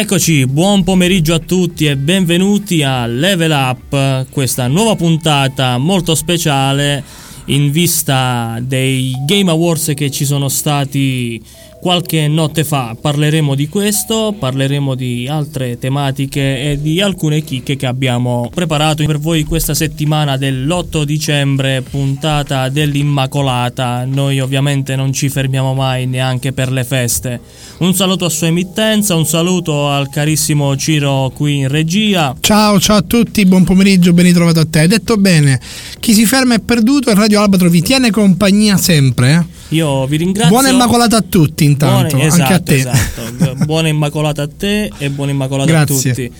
[0.00, 7.04] Eccoci, buon pomeriggio a tutti e benvenuti a Level Up, questa nuova puntata molto speciale
[7.50, 11.42] in vista dei Game Awards che ci sono stati
[11.80, 12.94] qualche notte fa.
[13.00, 19.18] Parleremo di questo, parleremo di altre tematiche e di alcune chicche che abbiamo preparato per
[19.18, 24.04] voi questa settimana dell'8 dicembre, puntata dell'Immacolata.
[24.04, 27.40] Noi ovviamente non ci fermiamo mai neanche per le feste.
[27.78, 32.36] Un saluto a sua emittenza, un saluto al carissimo Ciro qui in regia.
[32.40, 34.86] Ciao, ciao a tutti, buon pomeriggio, ben ritrovato a te.
[34.86, 35.58] Detto bene,
[35.98, 39.32] chi si ferma è perduto e Radio Albatro vi tiene compagnia sempre.
[39.34, 39.74] Eh?
[39.76, 40.50] Io vi ringrazio.
[40.50, 42.74] Buona Immacolata a tutti intanto, buona, esatto, anche a te.
[42.76, 43.54] Esatto.
[43.64, 46.10] buona Immacolata a te e buona Immacolata Grazie.
[46.10, 46.32] a tutti.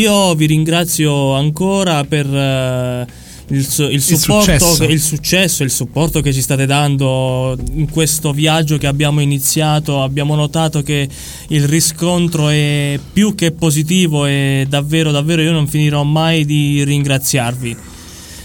[0.00, 2.26] Io vi ringrazio ancora per...
[2.26, 3.58] Uh, il,
[3.90, 4.84] il, supporto, il, successo.
[4.84, 10.02] il successo, il supporto che ci state dando in questo viaggio che abbiamo iniziato.
[10.02, 11.08] Abbiamo notato che
[11.48, 17.76] il riscontro è più che positivo e davvero, davvero io non finirò mai di ringraziarvi.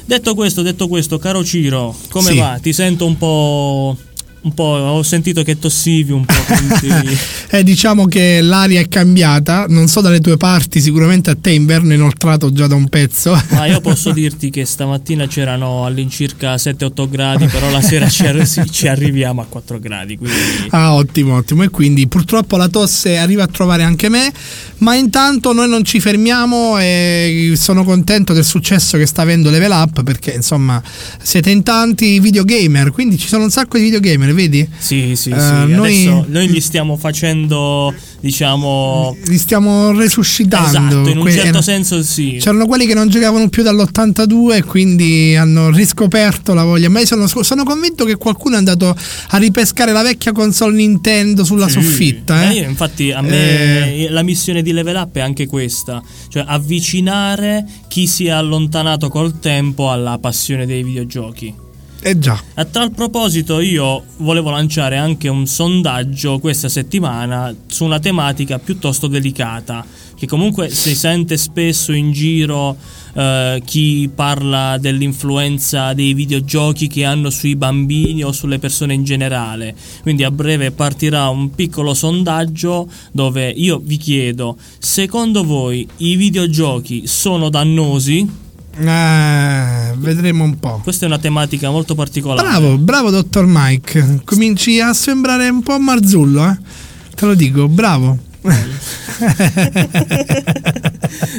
[0.07, 2.37] Detto questo, detto questo, caro Ciro, come Sì.
[2.37, 2.57] va?
[2.61, 3.97] Ti sento un po'.
[4.47, 6.33] Un po', ho sentito che tossivi un po'.
[6.47, 7.17] Quindi...
[7.51, 11.93] eh, diciamo che l'aria è cambiata, non so dalle tue parti, sicuramente a te inverno
[11.93, 13.37] inoltrato già da un pezzo.
[13.49, 18.71] Ma io posso dirti che stamattina c'erano all'incirca 7-8 gradi, però la sera ci, arri-
[18.71, 20.15] ci arriviamo a 4 gradi.
[20.15, 20.37] Quindi...
[20.69, 21.63] Ah, ottimo, ottimo.
[21.63, 24.31] E quindi purtroppo la tosse arriva a trovare anche me,
[24.77, 29.71] ma intanto noi non ci fermiamo e sono contento del successo che sta avendo Level
[29.71, 30.81] Up perché insomma
[31.21, 34.67] siete in tanti videogamer, quindi ci sono un sacco di videogamer, vedi?
[34.77, 35.31] Sì, sì, sì.
[35.31, 39.15] Eh, noi- Adesso noi gli stiamo facendo, diciamo...
[39.25, 40.67] Li stiamo resuscitando.
[40.69, 42.37] Esatto, in un Que- certo senso sì.
[42.39, 46.87] C'erano quelli che non giocavano più dall'82 e quindi hanno riscoperto la voglia.
[46.89, 48.95] Ma io sono, sono convinto che qualcuno è andato
[49.29, 51.73] a ripescare la vecchia console Nintendo sulla Sì.
[51.81, 52.43] soffitta.
[52.43, 52.59] Eh, Eh?
[52.61, 58.05] io, infatti a me la missione di Level Up è anche questa, cioè avvicinare chi
[58.07, 61.53] si è allontanato col tempo alla passione dei videogiochi.
[62.07, 62.41] Eh già.
[62.53, 69.07] A tal proposito io volevo lanciare anche un sondaggio questa settimana su una tematica piuttosto
[69.07, 72.77] delicata, che comunque si sente spesso in giro
[73.13, 79.75] eh, chi parla dell'influenza dei videogiochi che hanno sui bambini o sulle persone in generale.
[80.01, 87.05] Quindi a breve partirà un piccolo sondaggio dove io vi chiedo, secondo voi i videogiochi
[87.05, 88.45] sono dannosi?
[88.79, 90.79] Eh, vedremo un po'.
[90.83, 92.47] Questa è una tematica molto particolare.
[92.47, 94.21] Bravo, bravo dottor Mike.
[94.23, 96.57] Cominci a sembrare un po' Marzullo, eh?
[97.15, 98.17] Te lo dico, bravo.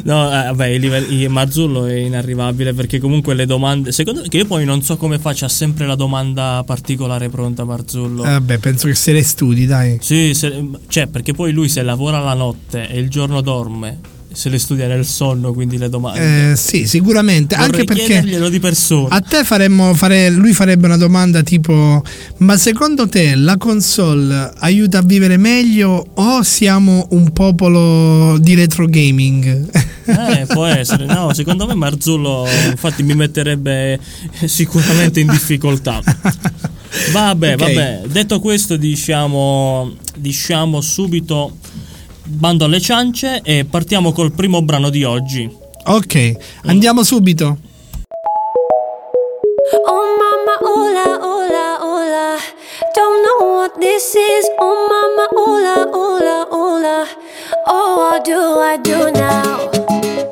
[0.05, 3.93] No, eh, vabbè, il, livello- il Marzullo è inarrivabile perché comunque le domande.
[3.93, 8.25] Secondo me, che io poi non so come faccia sempre la domanda particolare pronta, Marzullo.
[8.25, 9.99] Eh, Vabbè, penso che se le studi, dai.
[10.00, 13.99] Sì, se- cioè, perché poi lui se lavora la notte e il giorno dorme,
[14.38, 16.52] se le studia nel sonno, quindi le domande.
[16.52, 17.56] Eh, sì, sicuramente.
[17.56, 19.08] Vorrei Anche perché di persona.
[19.17, 20.31] a te faremmo fare.
[20.31, 22.05] Lui farebbe una domanda tipo:
[22.37, 28.87] Ma secondo te la console aiuta a vivere meglio o siamo un popolo di retro
[28.87, 29.69] gaming?
[30.05, 31.05] Eh, può essere.
[31.05, 33.99] No, secondo me Marzullo infatti mi metterebbe
[34.44, 36.00] sicuramente in difficoltà.
[37.12, 37.58] Vabbè, Ok.
[37.58, 38.00] vabbè.
[38.06, 41.56] Detto questo, diciamo, diciamo subito
[42.28, 45.50] bando alle ciance e partiamo col primo brano di oggi.
[45.84, 46.36] ok,
[46.66, 47.56] andiamo subito.
[49.86, 52.36] Oh mama, hola, hola, hola.
[52.94, 54.46] Don't know what this is.
[54.58, 57.06] Oh mama, hola, hola, hola.
[57.66, 60.27] Oh, what do I do now?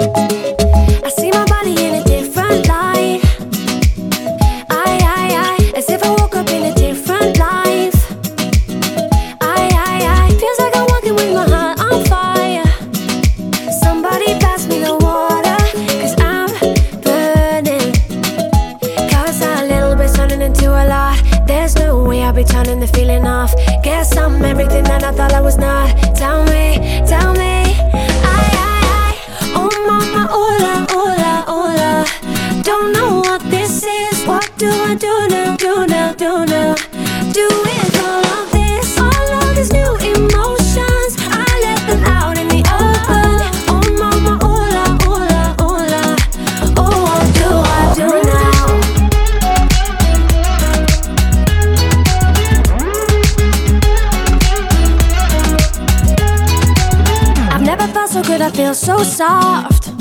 [24.67, 25.91] Everything that I thought I was not.
[26.17, 27.75] Tell me, tell me.
[28.35, 29.13] I, I, I.
[29.55, 32.63] Oh, mama, hola, hola, hola.
[32.63, 34.25] Don't know what this is.
[34.27, 36.96] What do I do now, do now, do now?
[58.43, 59.96] I feel so soft.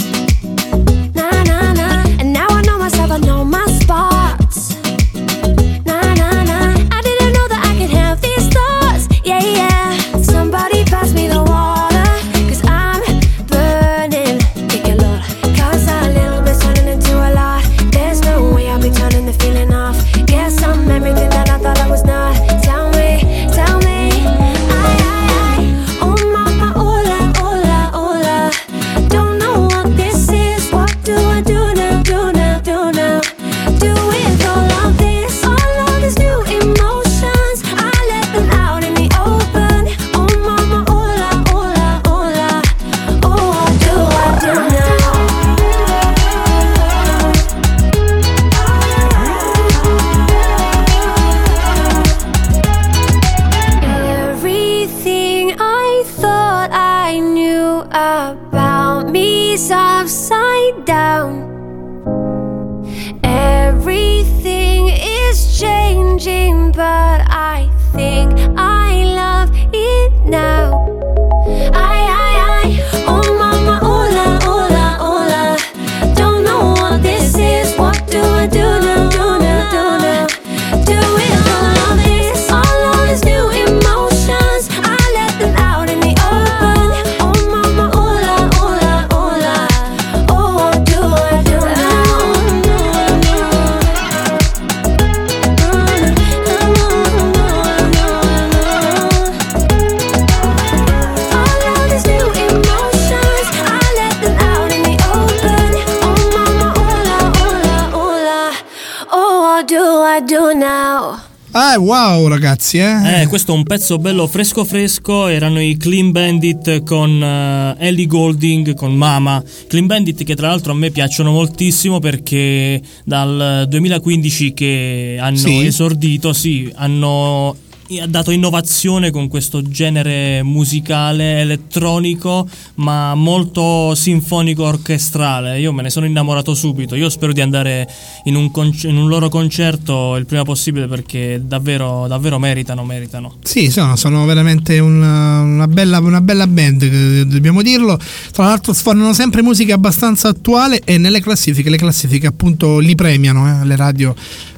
[112.73, 112.77] Ragazzi,
[113.21, 113.27] eh.
[113.27, 118.73] Questo è un pezzo bello fresco fresco, erano i Clean Bandit con eh, Ellie Golding,
[118.73, 119.43] con Mama.
[119.67, 125.65] Clean Bandit che tra l'altro a me piacciono moltissimo perché dal 2015 che hanno Sì.
[125.65, 127.55] esordito, sì, hanno
[127.99, 135.89] ha dato innovazione con questo genere musicale elettronico ma molto sinfonico orchestrale io me ne
[135.89, 137.87] sono innamorato subito io spero di andare
[138.25, 143.35] in un, conc- in un loro concerto il prima possibile perché davvero, davvero meritano meritano
[143.43, 147.99] Sì, sono, sono veramente una, una bella, una bella band, dobbiamo dirlo.
[148.31, 153.61] Tra l'altro sfornano sempre musica abbastanza attuale e nelle classifiche, le classifiche appunto li premiano,
[153.61, 154.15] eh, le radio.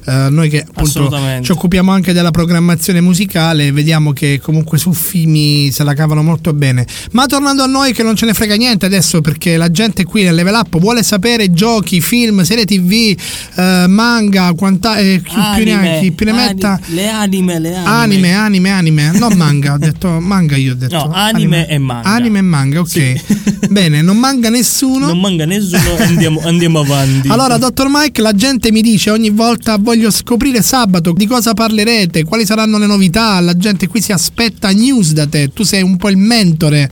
[0.08, 1.10] Eh, noi che appunto
[1.42, 6.54] ci occupiamo anche della programmazione musicale, vediamo che comunque su Fimi se la cavano molto
[6.54, 6.86] bene.
[7.12, 10.22] Ma tornando a noi che non ce ne frega niente adesso perché la gente qui
[10.22, 13.14] nel Level Up vuole sapere giochi, film, serie tv,
[13.56, 16.80] eh, manga, quanta, eh, più ne, ha, chi più ne metta.
[16.86, 20.96] le anime le anime Anime, anime, anime, non manga, ho detto manga io ho detto.
[20.96, 22.08] No, anime e manga.
[22.08, 22.88] Anime e manga, ok.
[22.88, 23.20] Sì.
[23.68, 25.08] Bene, non manca nessuno.
[25.08, 29.76] non manca nessuno andiamo, andiamo avanti Allora, dottor Mike, la gente mi dice ogni volta
[29.78, 34.70] voglio scoprire sabato di cosa parlerete, quali saranno le novità, la gente qui si aspetta
[34.70, 36.90] news da te, tu sei un po' il mentore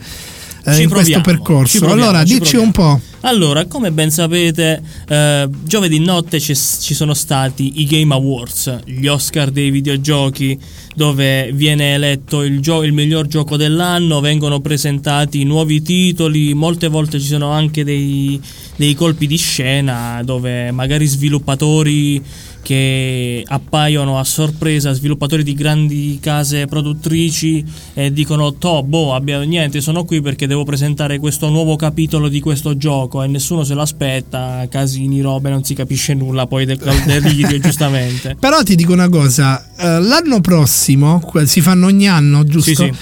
[0.65, 1.79] eh, in questo percorso.
[1.79, 3.01] proviamo, allora, ci dici un po'.
[3.21, 9.07] Allora, come ben sapete, eh, giovedì notte ci, ci sono stati i Game Awards, gli
[9.07, 10.59] Oscar dei videogiochi,
[10.95, 17.19] dove viene eletto il, gio- il miglior gioco dell'anno, vengono presentati nuovi titoli, molte volte
[17.19, 18.41] ci sono anche dei,
[18.77, 22.23] dei colpi di scena dove magari sviluppatori
[22.67, 29.81] che appaiono a sorpresa, sviluppatori di grandi case produttrici e dicono to, boh, abbiamo niente,
[29.81, 34.67] sono qui perché devo presentare questo nuovo capitolo di questo gioco e nessuno se l'aspetta,
[34.69, 38.37] casini, robe, non si capisce nulla poi del del delirio, giustamente.
[38.39, 42.71] Però ti dico una cosa, eh, l'anno prossimo, si fanno ogni anno, giusto?
[42.71, 42.93] Sì, sì.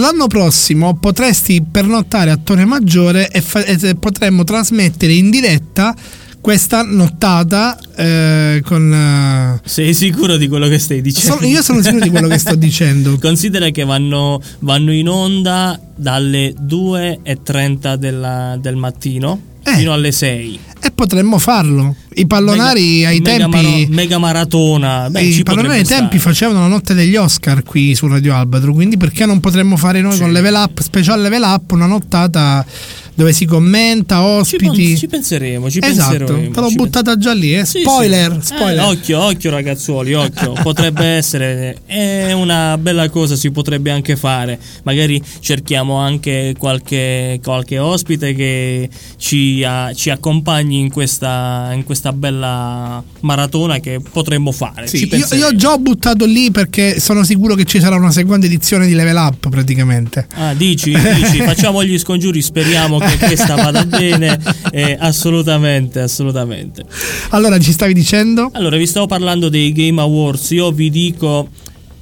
[0.00, 5.94] L'anno prossimo potresti pernottare a Torre Maggiore e, fa- e potremmo trasmettere in diretta
[6.44, 8.92] questa nottata eh, con...
[8.92, 11.36] eh, Sei sicuro di quello che stai dicendo?
[11.36, 13.16] sono- io sono sicuro di quello che sto dicendo.
[13.18, 19.74] Considera che vanno, vanno in onda dalle 2.30 della- del mattino Eh.
[19.76, 20.58] fino alle 6.
[20.82, 21.96] E potremmo farlo.
[22.16, 23.56] I pallonari Mega- ai mega tempi...
[23.56, 25.08] maro- mega maratona.
[25.08, 26.34] Beh, I pallonari ai tempi stare.
[26.34, 30.12] facevano la notte degli Oscar qui su Radio Albatro, quindi perché non potremmo fare noi
[30.12, 30.20] Sì.
[30.20, 32.66] con Level Up, special Level Up, una nottata
[33.14, 34.64] dove si commenta, Ci, ospiti.
[34.64, 36.50] pon- ci penseremo, ci esatto, penseremo.
[36.50, 37.64] te l'ho ci buttata già lì, eh.
[37.64, 38.54] Sì, spoiler, sì.
[38.54, 38.78] spoiler.
[38.84, 40.52] Eh, occhio, occhio ragazzuoli, occhio.
[40.62, 44.58] Potrebbe essere è una bella cosa, si potrebbe anche fare.
[44.82, 52.12] Magari cerchiamo anche qualche, qualche ospite che ci, ah, ci accompagni in questa, in questa
[52.12, 54.86] bella maratona che potremmo fare.
[54.86, 58.10] Sì, Ci io, io ho già buttato lì perché sono sicuro che ci sarà una
[58.10, 60.26] seconda edizione di Level Up praticamente.
[60.34, 64.38] Ah, dici, dici, facciamo gli scongiuri, speriamo che questa vada bene.
[64.72, 66.84] eh, assolutamente, assolutamente.
[67.30, 68.50] Allora, ci stavi dicendo?
[68.52, 70.50] Allora, vi stavo parlando dei Game Awards.
[70.50, 71.48] Io vi dico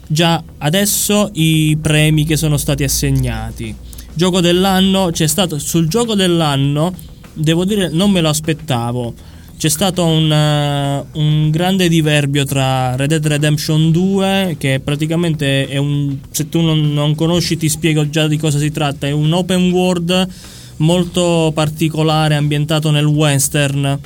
[0.06, 3.74] già adesso i premi che sono stati assegnati.
[4.14, 6.92] Gioco dell'anno, c'è stato sul gioco dell'anno,
[7.32, 9.14] devo dire, non me lo aspettavo.
[9.56, 15.76] C'è stato un, eh, un grande diverbio tra Red Dead Redemption 2, che praticamente è
[15.76, 16.18] un.
[16.32, 19.06] Se tu non, non conosci, ti spiego già di cosa si tratta.
[19.06, 20.28] È un open world
[20.76, 23.98] molto particolare, ambientato nel western.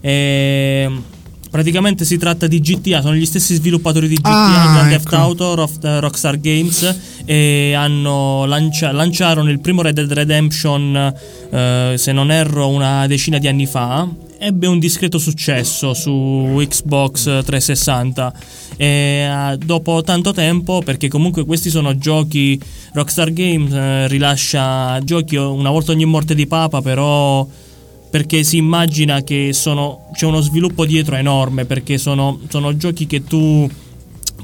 [0.00, 0.90] E
[1.50, 5.16] praticamente si tratta di GTA, sono gli stessi sviluppatori di GTA, Ah, Grand Theft ecco.
[5.16, 11.14] Auto, Rof- Rockstar Games e hanno lancia- lanciarono il primo Red Dead Redemption,
[11.50, 14.06] eh, se non erro, una decina di anni fa.
[14.36, 16.10] Ebbe un discreto successo su
[16.68, 22.60] Xbox 360 e eh, dopo tanto tempo, perché comunque questi sono giochi,
[22.92, 27.46] Rockstar Games eh, rilascia giochi una volta ogni morte di papa, però
[28.10, 33.24] perché si immagina che sono, c'è uno sviluppo dietro enorme perché sono, sono giochi che
[33.24, 33.68] tu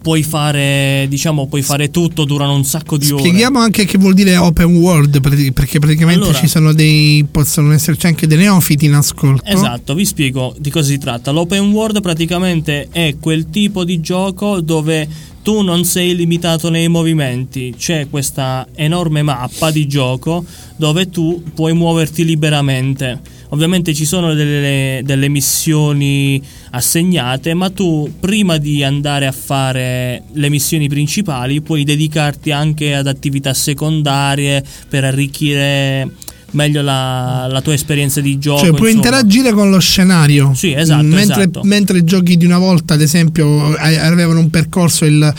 [0.01, 4.15] puoi fare diciamo puoi fare tutto durano un sacco di ore Spieghiamo anche che vuol
[4.15, 5.21] dire open world
[5.53, 9.45] perché praticamente Allora- ci sono dei possono esserci anche dei neofiti in ascolto.
[9.45, 11.31] Esatto, vi spiego di cosa si tratta.
[11.31, 15.09] L'open world praticamente è quel tipo di gioco dove
[15.43, 20.45] tu non sei limitato nei movimenti, c'è questa enorme mappa di gioco
[20.77, 23.39] dove tu puoi muoverti liberamente.
[23.53, 26.41] Ovviamente ci sono delle, delle missioni
[26.71, 33.09] assegnate, ma tu prima di andare a fare le missioni principali puoi dedicarti anche ad
[33.09, 36.09] attività secondarie per arricchire
[36.53, 38.61] meglio la, la tua esperienza di gioco.
[38.61, 39.17] Cioè, puoi insomma.
[39.17, 40.53] interagire con lo scenario.
[40.55, 41.61] Sì, esatto, Mentre, esatto.
[41.65, 45.33] mentre giochi di una volta, ad esempio, avevano un percorso, il,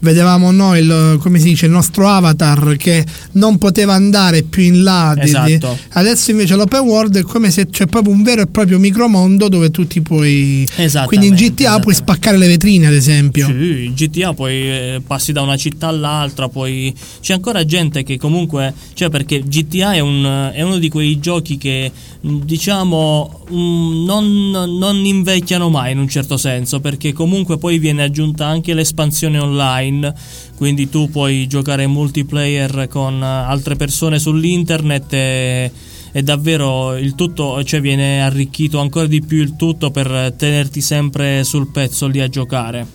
[0.00, 4.82] vedevamo noi il, come si dice, il nostro avatar che non poteva andare più in
[4.82, 5.14] là.
[5.18, 5.76] Esatto.
[5.90, 9.70] adesso invece l'open world è come se c'è proprio un vero e proprio micromondo dove
[9.70, 10.66] tu ti puoi.
[11.06, 13.46] Quindi in GTA puoi spaccare le vetrine, ad esempio.
[13.46, 18.72] Sì, GTA poi eh, passi da una città all'altra, poi c'è ancora gente che comunque,
[18.94, 24.50] cioè perché GTA è, un- è uno di quei giochi che mh, diciamo mh, non,
[24.50, 30.14] non invecchiano mai in un certo senso, perché comunque poi viene aggiunta anche l'espansione online,
[30.56, 35.72] quindi tu puoi giocare multiplayer con altre persone sull'internet e
[36.12, 41.44] e davvero il tutto cioè viene arricchito ancora di più il tutto per tenerti sempre
[41.44, 42.86] sul pezzo lì a giocare.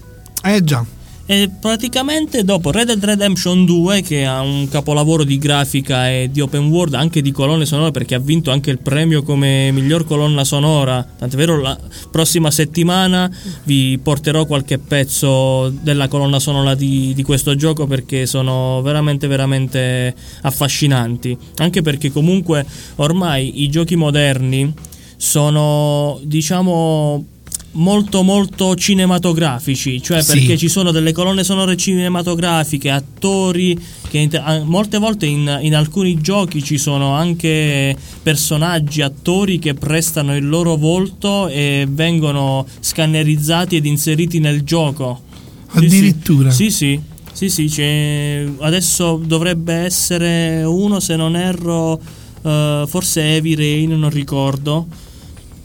[0.43, 0.83] Eh già.
[1.31, 6.41] E praticamente dopo Red Dead Redemption 2, che ha un capolavoro di grafica e di
[6.41, 10.43] open world, anche di colonne sonore, perché ha vinto anche il premio come miglior colonna
[10.43, 11.01] sonora.
[11.17, 11.79] Tant'è vero, la
[12.11, 13.31] prossima settimana
[13.63, 20.13] vi porterò qualche pezzo della colonna sonora di, di questo gioco perché sono veramente, veramente
[20.41, 21.37] affascinanti.
[21.59, 22.65] Anche perché comunque
[22.97, 24.69] ormai i giochi moderni
[25.15, 27.25] sono, diciamo
[27.73, 30.37] molto molto cinematografici, cioè Sì.
[30.39, 33.77] perché ci sono delle colonne sonore cinematografiche, attori
[34.09, 40.35] che inter- molte volte in, in alcuni giochi ci sono anche personaggi, attori che prestano
[40.35, 45.21] il loro volto e vengono scannerizzati ed inseriti nel gioco.
[45.73, 45.85] Sì, sì.
[45.85, 46.51] Addirittura.
[46.51, 46.99] Sì, sì.
[47.31, 51.99] Sì, sì, c'è- adesso dovrebbe essere uno, se non erro,
[52.43, 54.85] eh, forse Heavy Rain, non ricordo.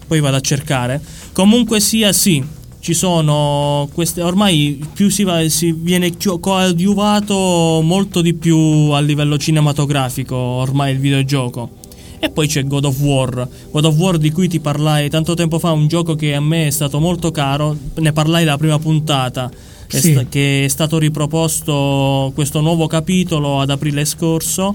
[0.06, 1.02] Poi vado a cercare.
[1.36, 2.42] Comunque sia, sì,
[2.80, 4.22] ci sono queste.
[4.22, 10.98] Ormai più si, va, si viene coadiuvato molto di più a livello cinematografico ormai il
[10.98, 11.72] videogioco.
[12.18, 13.46] E poi c'è God of War.
[13.70, 16.68] God of War di cui ti parlai tanto tempo fa, un gioco che a me
[16.68, 17.76] è stato molto caro.
[17.96, 19.50] Ne parlai dalla prima puntata.
[19.88, 20.26] Sì.
[20.30, 24.74] che è stato riproposto questo nuovo capitolo ad aprile scorso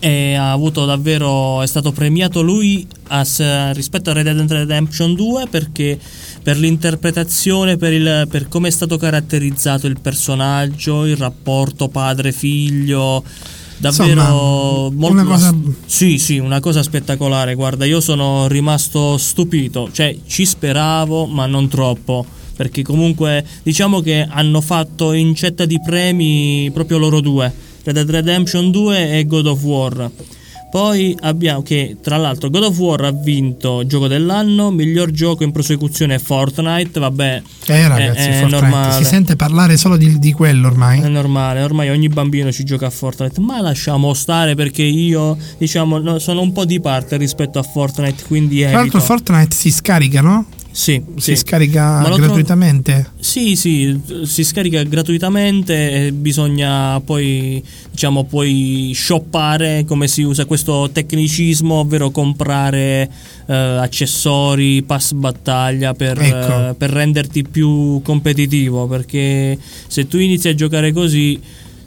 [0.00, 5.46] e ha avuto davvero è stato premiato lui as- rispetto a Red Dead Redemption 2
[5.48, 5.98] perché
[6.42, 13.22] per l'interpretazione per, il, per come è stato caratterizzato il personaggio il rapporto padre-figlio
[13.76, 15.54] davvero Insomma, molto una cosa-
[15.84, 17.54] sì sì una cosa spettacolare.
[17.54, 19.88] Guarda io sono rimasto stupito.
[19.90, 22.24] Cioè ci speravo ma non troppo
[22.56, 28.70] perché comunque diciamo che hanno fatto incetta di premi proprio loro due Red Dead Redemption
[28.70, 30.10] 2 e God of War
[30.70, 35.50] poi abbiamo che tra l'altro God of War ha vinto gioco dell'anno miglior gioco in
[35.50, 40.32] prosecuzione è Fortnite vabbè Eh ragazzi, è, è normale si sente parlare solo di, di
[40.32, 41.00] quello ormai.
[41.00, 45.98] è normale, ormai ogni bambino ci gioca a Fortnite, ma lasciamo stare perché io, diciamo,
[45.98, 50.20] no, sono un po' di parte rispetto a Fortnite, quindi Tra l'altro Fortnite si scarica,
[50.20, 50.46] no?
[50.72, 51.36] Sì, Si sì.
[51.36, 53.10] scarica gratuitamente.
[53.18, 60.88] Sì, sì, si scarica gratuitamente e bisogna poi, diciamo, puoi shoppare come si usa questo
[60.92, 63.10] tecnicismo, ovvero comprare
[63.46, 66.68] eh, accessori, pass battaglia per, Ecco.
[66.70, 71.38] eh, per renderti più competitivo, perché se tu inizi a giocare così,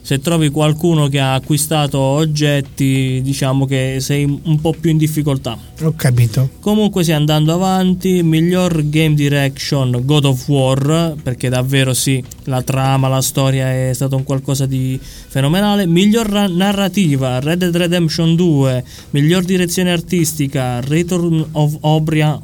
[0.04, 5.58] se trovi qualcuno che ha acquistato oggetti, diciamo che sei un po' più in difficoltà.
[5.82, 6.50] Ho capito.
[6.60, 13.08] Comunque sì, andando avanti, miglior game direction God of War, perché davvero sì, la trama,
[13.08, 15.86] la storia è stato un qualcosa di fenomenale.
[15.86, 22.38] Miglior ra- narrativa Red Dead Redemption 2, miglior direzione artistica Return of Obria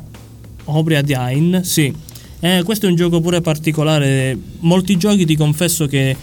[0.64, 1.94] Obria Dine, sì.
[2.42, 4.38] Eh, questo è un gioco pure particolare.
[4.60, 6.16] Molti giochi ti confesso che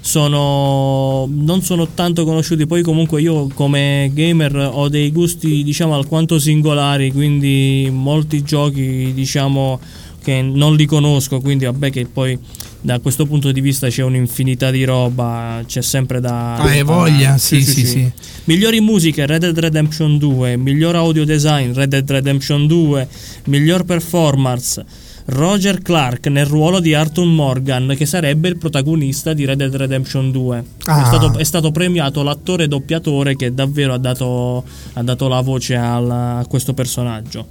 [0.00, 2.66] sono non sono tanto conosciuti.
[2.66, 9.78] Poi comunque io come gamer ho dei gusti diciamo alquanto singolari quindi molti giochi diciamo
[10.22, 11.40] che non li conosco.
[11.40, 12.38] Quindi vabbè che poi
[12.82, 17.36] da questo punto di vista c'è un'infinità di roba c'è sempre da Ah, hai voglia?
[17.36, 18.10] Sì, sì, sì.
[18.44, 23.08] migliori musiche Red Dead Redemption 2 miglior audio design Red Dead Redemption 2
[23.44, 24.82] miglior performance
[25.30, 30.30] Roger Clark nel ruolo di Arthur Morgan, che sarebbe il protagonista di Red Dead Redemption
[30.30, 30.64] 2.
[30.84, 31.02] Ah.
[31.02, 34.64] È, stato, è stato premiato l'attore doppiatore che davvero ha dato,
[34.94, 37.46] ha dato la voce al- a questo personaggio.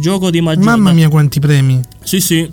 [0.00, 1.80] Gioco di maggior Mamma mia, quanti premi.
[2.04, 2.48] sì, sì.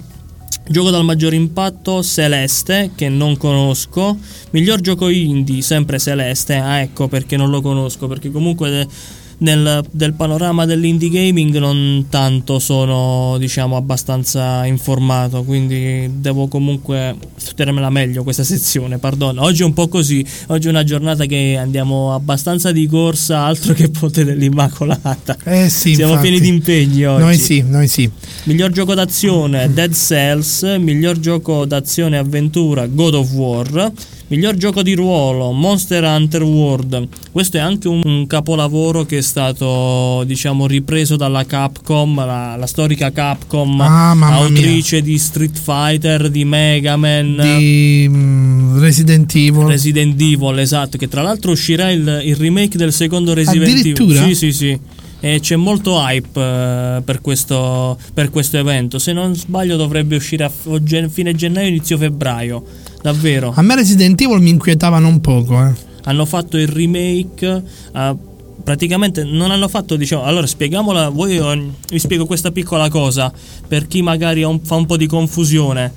[0.68, 4.18] Gioco dal maggior impatto Celeste, che non conosco.
[4.52, 6.56] Miglior gioco indie, sempre Celeste.
[6.56, 8.08] Ah, ecco perché non lo conosco.
[8.08, 8.88] Perché comunque
[9.40, 17.90] nel, del panorama dell'indie gaming non tanto sono diciamo abbastanza informato quindi devo comunque studiarmela
[17.90, 19.38] meglio questa sezione pardon.
[19.40, 23.74] Oggi è un po' così oggi è una giornata che andiamo abbastanza di corsa altro
[23.74, 26.30] che ponte dell'immacolata Eh sì, siamo infatti.
[26.30, 27.24] pieni di impegni oggi.
[27.24, 28.10] Noi sì, noi sì.
[28.44, 33.92] Miglior gioco d'azione Dead Cells, miglior gioco d'azione avventura God of War,
[34.28, 37.08] miglior gioco di ruolo Monster Hunter World.
[37.32, 42.68] Questo è anche un, un capolavoro che è stato, diciamo, ripreso dalla Capcom, la, la
[42.68, 47.40] storica Capcom, Ah, autrice di Street Fighter, di Mega Man.
[47.42, 49.66] Di mm, Resident Evil.
[49.66, 53.80] Resident Evil, esatto, che tra l'altro uscirà il, il remake del secondo Resident Evil.
[53.80, 54.26] Addirittura?
[54.26, 54.80] Sì, sì, sì.
[55.20, 59.00] E c'è molto hype eh, per, questo, per questo evento.
[59.00, 60.52] Se non sbaglio dovrebbe uscire a
[61.10, 62.64] fine gennaio, inizio febbraio.
[63.06, 63.54] Davvero.
[63.56, 65.64] A me Resident Evil mi inquietava non poco.
[65.64, 65.72] Eh.
[66.06, 67.62] Hanno fatto il remake.
[67.94, 68.16] eh,
[68.64, 70.24] praticamente non hanno fatto, diciamo.
[70.24, 71.10] Allora, spieghiamola.
[71.10, 71.40] Voi,
[71.88, 73.32] vi spiego questa piccola cosa
[73.68, 75.94] per chi magari un- fa un po' di confusione.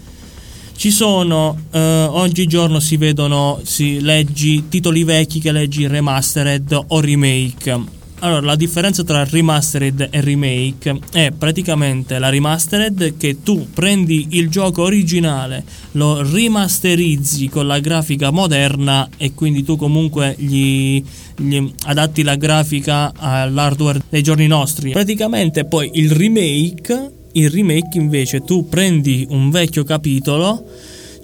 [0.77, 7.97] Ci sono, eh, oggigiorno si vedono, si leggi titoli vecchi che leggi remastered o remake.
[8.21, 14.51] Allora, la differenza tra remastered e remake è praticamente la remastered che tu prendi il
[14.51, 21.01] gioco originale, lo rimasterizzi con la grafica moderna e quindi tu comunque gli,
[21.37, 24.91] gli adatti la grafica all'hardware dei giorni nostri.
[24.91, 30.65] Praticamente poi il remake, il remake invece tu prendi un vecchio capitolo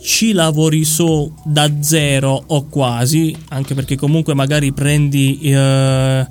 [0.05, 6.27] ci lavori su da zero o quasi, anche perché comunque magari prendi eh,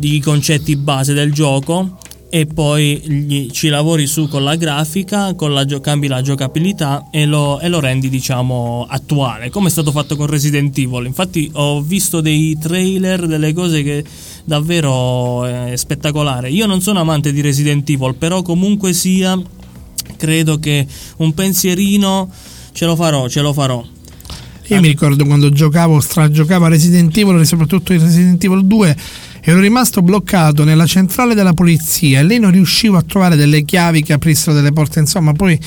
[0.00, 1.98] i concetti base del gioco
[2.34, 7.26] e poi gli- ci lavori su con la grafica, con la cambi la giocabilità e
[7.26, 11.04] lo, e lo rendi diciamo attuale, come è stato fatto con Resident Evil.
[11.04, 14.02] Infatti ho visto dei trailer, delle cose che
[14.44, 16.48] davvero è spettacolare.
[16.48, 19.38] Io non sono amante di Resident Evil, però comunque sia
[20.16, 20.86] credo che
[21.18, 22.30] un pensierino
[22.72, 23.84] ce lo farò, ce lo farò.
[24.68, 28.96] Io mi ricordo quando giocavo, stragiocavo a Resident Evil, e soprattutto in Resident Evil 2,
[29.44, 34.02] ero rimasto bloccato nella centrale della polizia e lì non riuscivo a trovare delle chiavi
[34.02, 35.58] che aprissero delle porte, insomma, poi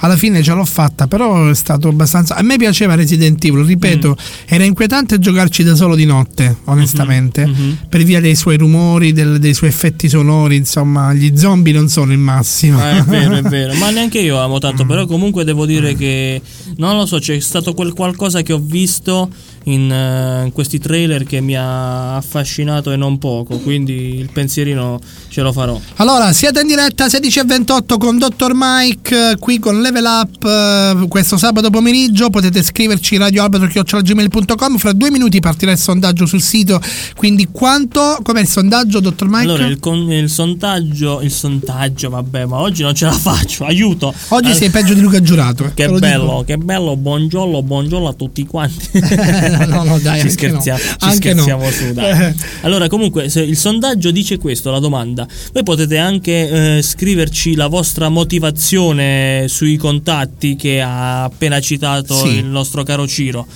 [0.00, 2.36] alla fine ce l'ho fatta, però è stato abbastanza...
[2.36, 7.78] A me piaceva Resident Evil, ripeto, era inquietante giocarci da solo di notte, onestamente, Mhm.
[7.88, 12.12] per via dei suoi rumori, del- dei suoi effetti sonori, insomma, gli zombie non sono
[12.12, 12.78] il massimo.
[12.78, 16.40] Ah, è vero, è vero, ma neanche io amo tanto, però comunque devo dire che
[16.76, 19.28] non lo so, c'è stato quel qualcosa che ho visto
[19.68, 24.98] in, eh, in questi trailer che mi ha affascinato e non poco, quindi il pensierino
[25.28, 25.78] ce lo farò.
[25.96, 28.52] Allora, siete in diretta 16 e 28 con Dr.
[28.54, 32.30] Mike, eh, qui con Level Up, eh, questo sabato pomeriggio.
[32.30, 34.76] Potete scriverci radioalbatro.gmail.com.
[34.78, 36.80] Fra due minuti partirà il sondaggio sul sito.
[37.16, 38.18] Quindi, quanto.
[38.22, 39.26] Com'è il sondaggio, Dr.
[39.26, 39.42] Mike?
[39.42, 44.08] Allora, il, con- il sondaggio, il sondaggio, vabbè, ma oggi non ce la faccio, aiuto.
[44.28, 45.64] Oggi Allora- sei peggio di Luca Giurato.
[45.64, 46.44] eh, Che bello, dico.
[46.44, 48.88] che bello, buongiorno, buongiorno a tutti quanti.
[49.66, 50.84] no, no, dai, ci scherziamo, no.
[50.90, 51.42] ci Anche no.
[51.42, 52.34] scherziamo su, dai.
[52.62, 58.08] Allora, comunque, il sondaggio dice questo, la domanda, voi potete anche eh, scriverci la vostra
[58.08, 62.36] motivazione sui contatti che ha appena citato Sì.
[62.36, 63.46] il nostro caro Ciro.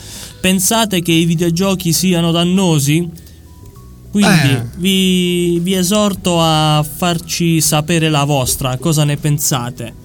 [0.40, 3.08] Pensate che i videogiochi siano dannosi?
[4.10, 4.62] Quindi Eh.
[4.76, 10.00] vi, vi esorto a farci sapere la vostra, cosa ne pensate.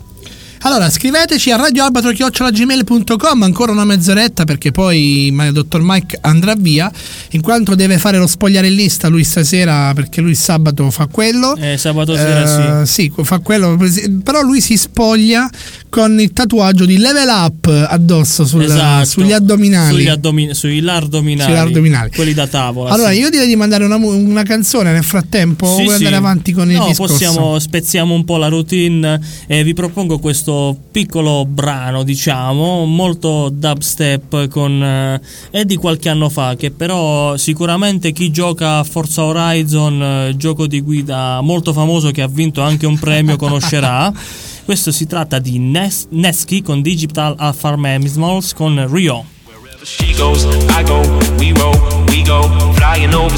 [0.61, 6.91] Allora, scriveteci a radioalbatro.gmail.com ancora una mezz'oretta perché poi il dottor Mike andrà via
[7.31, 11.55] in quanto deve fare lo spogliare lista lui stasera perché lui sabato fa quello.
[11.55, 13.77] Eh, sabato sera Eh, sì, fa quello,
[14.23, 15.49] però lui si spoglia
[15.89, 19.05] con il tatuaggio di level up addosso sul- Esatto.
[19.05, 19.95] sugli addominali.
[19.95, 21.49] Sugli, addomi- sugli lardominali.
[21.51, 22.09] Sugli addominali.
[22.13, 22.89] Quelli da tavola.
[22.91, 23.19] allora, sì.
[23.19, 26.03] io direi di mandare una, una canzone nel frattempo o Sì, vuoi sì.
[26.05, 27.13] andare avanti con il no, discorso?
[27.13, 30.46] possiamo spezziamo un po' la routine e vi propongo questo
[30.91, 38.11] piccolo brano, diciamo, molto dubstep con eh, è di qualche anno fa, che però sicuramente
[38.11, 42.85] chi gioca a Forza Horizon, eh, gioco di guida molto famoso che ha vinto anche
[42.85, 44.13] un premio, conoscerà.
[44.65, 49.25] Questo si tratta di Nes- Nesky con Digital Alpha Animals con Rio.
[49.45, 51.01] Wherever she goes, I go,
[51.37, 51.75] we roll,
[52.07, 52.43] we go.
[52.73, 53.37] Flying over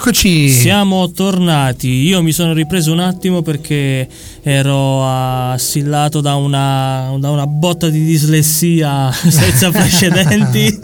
[0.00, 0.48] Eccoci.
[0.48, 1.88] Siamo tornati.
[1.88, 4.08] Io mi sono ripreso un attimo perché
[4.42, 5.06] ero
[5.52, 10.78] assillato da una, da una botta di dislessia senza precedenti.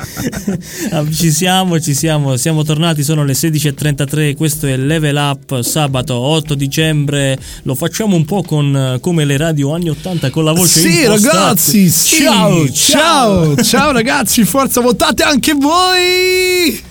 [1.12, 3.02] ci siamo, ci siamo, siamo tornati.
[3.02, 4.36] Sono le 16.33.
[4.36, 7.38] Questo è Level Up sabato 8 dicembre.
[7.62, 11.38] Lo facciamo un po' con come le radio anni 80 con la voce Sì, impostata.
[11.38, 16.82] ragazzi, sì, ciao, ciao, ciao ragazzi, forza, votate anche voi!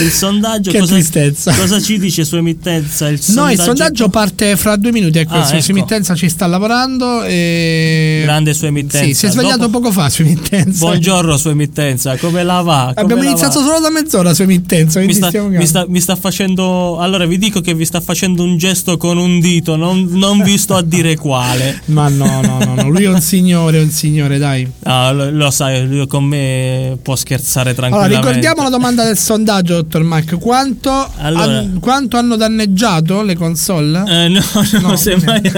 [0.00, 1.52] Il sondaggio Che cosa, tristezza.
[1.54, 3.08] cosa ci dice su emittenza?
[3.08, 5.70] Il No, il sondaggio parte fra due minuti, ecco, Ah, su ecco.
[5.70, 8.20] emittenza ci sta lavorando e...
[8.24, 9.06] Grande su emittenza.
[9.06, 10.84] Sì, si è svegliato Dopo- poco fa su emittenza.
[10.86, 12.92] Buongiorno su emittenza, come la va?
[12.94, 13.66] Come Abbiamo la iniziato va?
[13.66, 16.98] solo da mezz'ora su emittenza, Mi sta, mi, sta, mi sta facendo.
[16.98, 20.56] Allora vi dico che vi sta facendo un gesto con un dito, non, non vi
[20.58, 21.80] sto a dire quale.
[21.86, 24.70] Ma no, no, no, no, lui è un signore, è un signore, dai.
[24.84, 28.26] Ah, lo, lo sai, lui con me può scherzare Allora, tranquillamente.
[28.26, 30.36] ricordiamo la domanda del sondaggio, dottor Mike.
[30.38, 31.42] Quanto, Allora.
[31.58, 34.02] han- quanto hanno danneggiato le console?
[34.06, 35.40] Eh, no, no, No, semmai.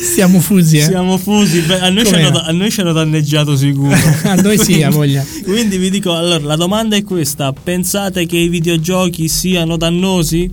[0.00, 0.84] Siamo fusi, eh?
[0.84, 1.60] Siamo fusi.
[1.60, 3.94] Beh, a, noi a noi ci hanno danneggiato sicuro.
[4.24, 5.24] A noi sì, a voglia.
[5.42, 10.50] Quindi vi dico, allora, la domanda è questa: pensate che i videogiochi siano dannosi?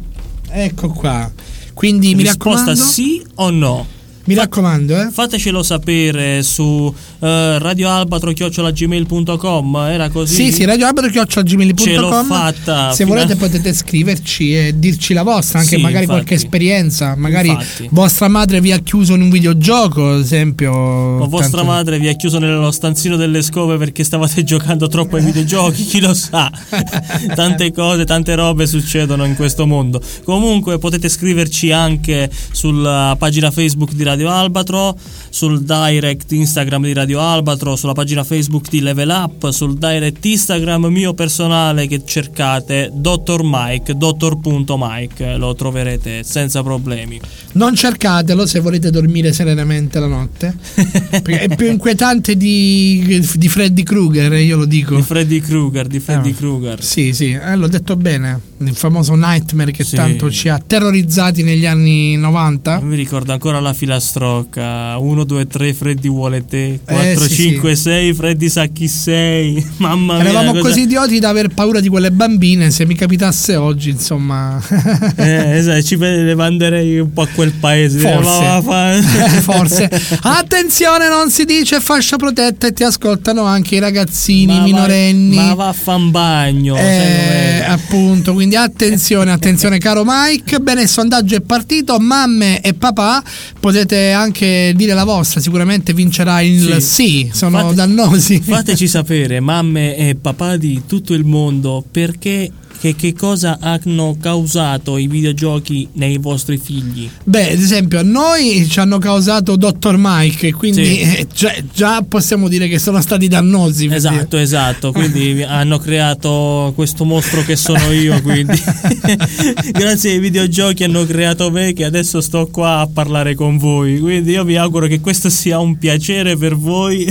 [0.50, 1.32] Ecco qua.
[1.74, 3.88] Quindi mi Risposta raccomando, sì o no?
[4.28, 5.10] mi raccomando, eh.
[5.10, 10.34] Fatecelo sapere su eh, radioalbatro.gmail.com Era così?
[10.34, 15.24] Sì, sì, radioalbero.gmail.com Ce l'ho fatta, Se fino a- volete potete scriverci e dirci la
[15.24, 16.20] vostra, anche Sì, magari infatti.
[16.24, 17.16] qualche esperienza.
[17.16, 17.88] Magari Infatti.
[17.92, 20.72] vostra madre vi ha chiuso in un videogioco, ad esempio.
[20.74, 25.16] O vostra tanto- madre vi ha chiuso nello stanzino delle scove perché stavate giocando troppo
[25.18, 26.52] ai videogiochi, chi lo sa.
[27.36, 30.02] tante cose, tante robe succedono in questo mondo.
[30.24, 34.96] Comunque potete scriverci anche sulla pagina Facebook di Radio Albatro,
[35.30, 40.86] sul direct Instagram di Radio Albatro, sulla pagina Facebook di Level Up, sul direct Instagram
[40.86, 43.42] mio personale che cercate Dr.
[43.44, 47.20] Mike, dottor.mike, lo troverete senza problemi.
[47.54, 50.56] Non cercatelo se volete dormire serenamente la notte.
[51.10, 54.96] perché è più inquietante di, di Freddy Krueger, io lo dico.
[54.96, 56.36] Di Freddy Krueger, di Freddy Eh.
[56.36, 56.84] Krueger.
[56.84, 58.40] Sì, sì, eh, l'ho detto bene.
[58.60, 59.96] Il famoso Nightmare che Sì.
[59.96, 62.80] tanto ci ha terrorizzati negli anni 90.
[62.82, 67.76] Mi ricordo ancora la filastrocca 1, 2, 3 Freddy vuole te 4, Eh, sì, 5,
[67.76, 71.88] 6 Freddy sa chi sei Mamma mia Eravamo cosa- così idioti da aver paura di
[71.88, 72.72] quelle bambine.
[72.72, 74.60] Se mi capitasse oggi, insomma,
[75.18, 78.42] eh, esatto, ci le manderei un po' a quel paese Forse.
[78.42, 79.02] "Ma va, fa-" Eh,
[79.42, 79.90] forse.
[80.22, 85.36] Attenzione, non si dice fascia protetta e ti ascoltano anche i ragazzini Ma va- minorenni.
[85.36, 90.60] Ma va a fan bagno Eh, appunto, quindi quindi attenzione, attenzione caro Mike.
[90.60, 93.22] Bene, il sondaggio è partito, mamme e papà,
[93.60, 98.40] potete anche dire la vostra, sicuramente vincerà il sì, sono Fate- dannosi.
[98.40, 104.98] Fateci sapere, mamme e papà di tutto il mondo, perché che, che cosa hanno causato
[104.98, 107.10] i videogiochi nei vostri figli.
[107.24, 109.96] Beh, ad esempio, a noi ci hanno causato Dr.
[109.98, 111.00] Mike, quindi Sì.
[111.02, 113.84] eh, già, già possiamo dire che sono stati dannosi.
[113.84, 113.96] dire.
[113.96, 118.62] Esatto, esatto, quindi hanno creato questo mostro che sono io, quindi
[119.72, 124.32] grazie ai videogiochi hanno creato me che adesso sto qua a parlare con voi, quindi
[124.32, 127.06] io vi auguro che questo sia un piacere per voi.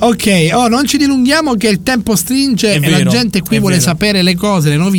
[0.00, 3.58] Ok, oh, non ci dilunghiamo che il tempo stringe È e la vero, gente qui
[3.58, 3.86] vuole vero.
[3.86, 4.92] sapere le cose, le novità.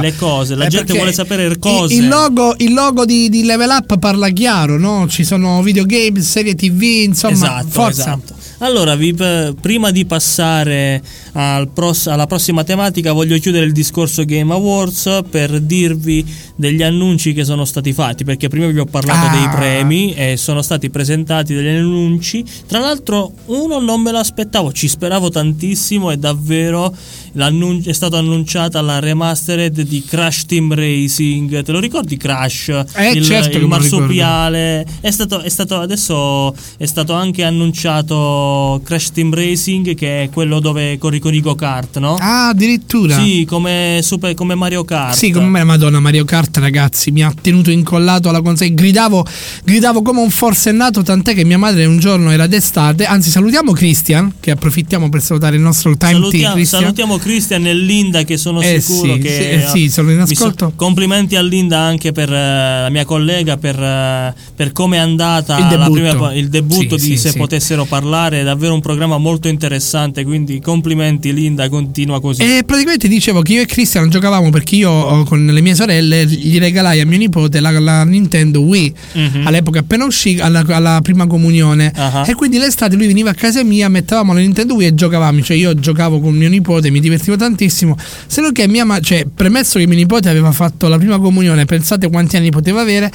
[0.00, 1.94] Le cose, la Eh, gente vuole sapere cose.
[1.94, 5.06] Il, logo, il logo di, di Level Up parla chiaro, no?
[5.08, 8.00] Ci sono videogame, serie TV, insomma, esatto, forza.
[8.02, 8.34] esatto.
[8.58, 11.02] Allora, vi- p- prima di passare
[11.32, 16.24] al pros- alla prossima tematica, voglio chiudere il discorso Game Awards per dirvi
[16.56, 18.24] degli annunci che sono stati fatti.
[18.24, 19.30] Perché prima vi ho parlato Ah.
[19.38, 22.44] dei premi e sono stati presentati degli annunci.
[22.66, 26.10] Tra l'altro, uno non me l'aspettavo, ci speravo tantissimo.
[26.12, 26.94] E davvero
[27.36, 31.62] è stata annunciata la remastered di Crash Team Racing.
[31.62, 32.68] Te lo ricordi Crash?
[32.94, 34.86] Eh, il, certo il marsupiale.
[35.00, 40.60] È stato, è stato adesso è stato anche annunciato Crash Team Racing, che è quello
[40.60, 42.16] dove corri con i go-kart, no?
[42.20, 43.18] Ah, addirittura.
[43.18, 45.16] Sì, come, super, come Mario Kart.
[45.16, 48.74] Sì, come me, Madonna, Mario Kart, ragazzi, mi ha tenuto incollato alla console.
[48.74, 49.26] Gridavo,
[49.64, 53.04] gridavo come un forsennato, tant'è che mia madre un giorno era d'estate.
[53.04, 56.82] Anzi, salutiamo Christian, che approfittiamo per salutare il nostro time team Salutiamo, Christian.
[56.82, 60.18] salutiamo Christian e Linda che sono Eh sicuro sì, che sì, eh sì, sono in
[60.18, 60.72] mi so- ascolto.
[60.76, 65.56] complimenti a Linda anche per eh, la mia collega per, eh, per come è andata
[65.56, 65.90] Il debutto.
[65.92, 70.60] prima- il debutto Sì, di Se potessero parlare, è davvero un programma molto interessante, quindi
[70.60, 72.42] complimenti Linda, continua così.
[72.42, 76.26] E praticamente dicevo che io e Christian giocavamo perché io oh, con le mie sorelle
[76.26, 79.46] gli regalai a mio nipote la, la Nintendo Wii Mhm.
[79.46, 82.24] all'epoca appena uscì alla, alla prima comunione Ah.
[82.26, 85.56] e quindi l'estate lui veniva a casa mia mettevamo la Nintendo Wii e giocavamo cioè
[85.56, 87.96] io giocavo con mio nipote mi divertivo tantissimo
[88.26, 91.64] se non che mia ma- cioè premesso che mio nipote aveva fatto la prima comunione
[91.64, 93.10] pensate quanti anni poteva avere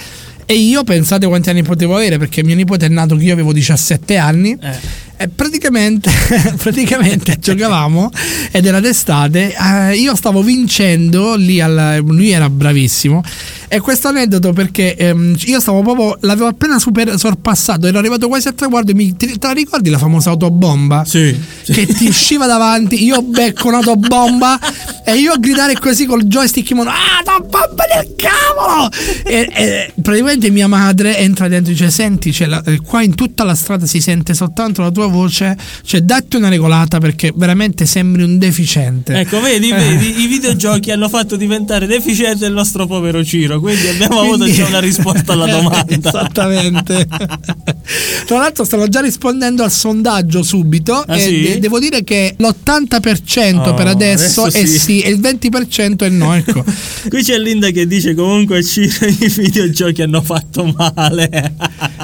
[0.45, 3.53] e io pensate quanti anni potevo avere perché mio nipote è nato che io avevo
[3.53, 5.07] 17 anni Eh.
[5.21, 6.09] E praticamente,
[6.55, 8.09] praticamente giocavamo
[8.51, 9.53] ed era d'estate.
[9.53, 13.21] eh, io stavo vincendo lì, al, lui era bravissimo.
[13.67, 18.47] E questo aneddoto perché ehm, io stavo proprio, l'avevo appena super, sorpassato, ero arrivato quasi
[18.47, 18.93] al traguardo.
[18.95, 21.03] Mi, te, te la ricordi la famosa autobomba?
[21.05, 21.73] Sì, sì.
[21.73, 24.57] Che ti usciva davanti, io becco un'autobomba
[25.05, 28.89] e io a gridare così col joystick in mano, ah, autobomba del cavolo!
[29.25, 33.43] E, e praticamente mia madre entra dentro e dice: Senti, la- eh, qua in tutta
[33.43, 38.23] la strada si sente soltanto la tua voce, cioè datti una regolata perché veramente sembri
[38.23, 39.13] un deficiente.
[39.19, 39.75] Ecco, vedi, Eh.
[39.75, 44.53] vedi, i videogiochi hanno fatto diventare deficiente il nostro povero Ciro, quindi abbiamo avuto Quindi-
[44.55, 45.85] già una risposta alla domanda.
[45.87, 47.07] Esattamente.
[48.25, 51.41] Tra l'altro stanno già rispondendo al sondaggio subito Ah, e sì?
[51.41, 54.79] de- devo dire che l'80% per Oh, adesso, adesso è sì.
[54.79, 56.33] sì e il 20% è no.
[56.35, 56.63] Ecco.
[57.09, 61.53] Qui c'è Linda che dice comunque Ciro i videogiochi hanno fatto male.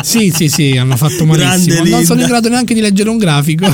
[0.01, 1.75] Sì, sì, sì, hanno fatto Grande malissimo.
[1.83, 2.21] Non sono Linda.
[2.21, 3.65] in grado neanche di leggere un grafico.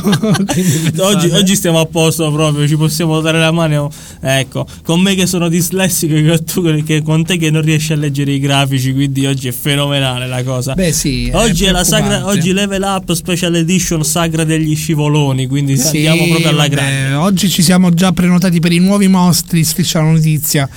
[0.98, 3.92] Oggi, oggi stiamo a posto proprio, ci possiamo dare la mano.
[4.20, 7.96] Ecco, con me che sono dislessico e tu che con te che non riesci a
[7.96, 10.74] leggere i grafici, quindi oggi è fenomenale la cosa.
[10.74, 11.30] Beh, sì.
[11.34, 16.28] Oggi è la sagra, oggi Level Up Special Edition Sagra degli scivoloni, quindi Sì, andiamo
[16.28, 17.14] proprio alla grande.
[17.14, 19.64] Oggi ci siamo già prenotati per i nuovi mostri.
[19.64, 20.70] Striscia la notizia.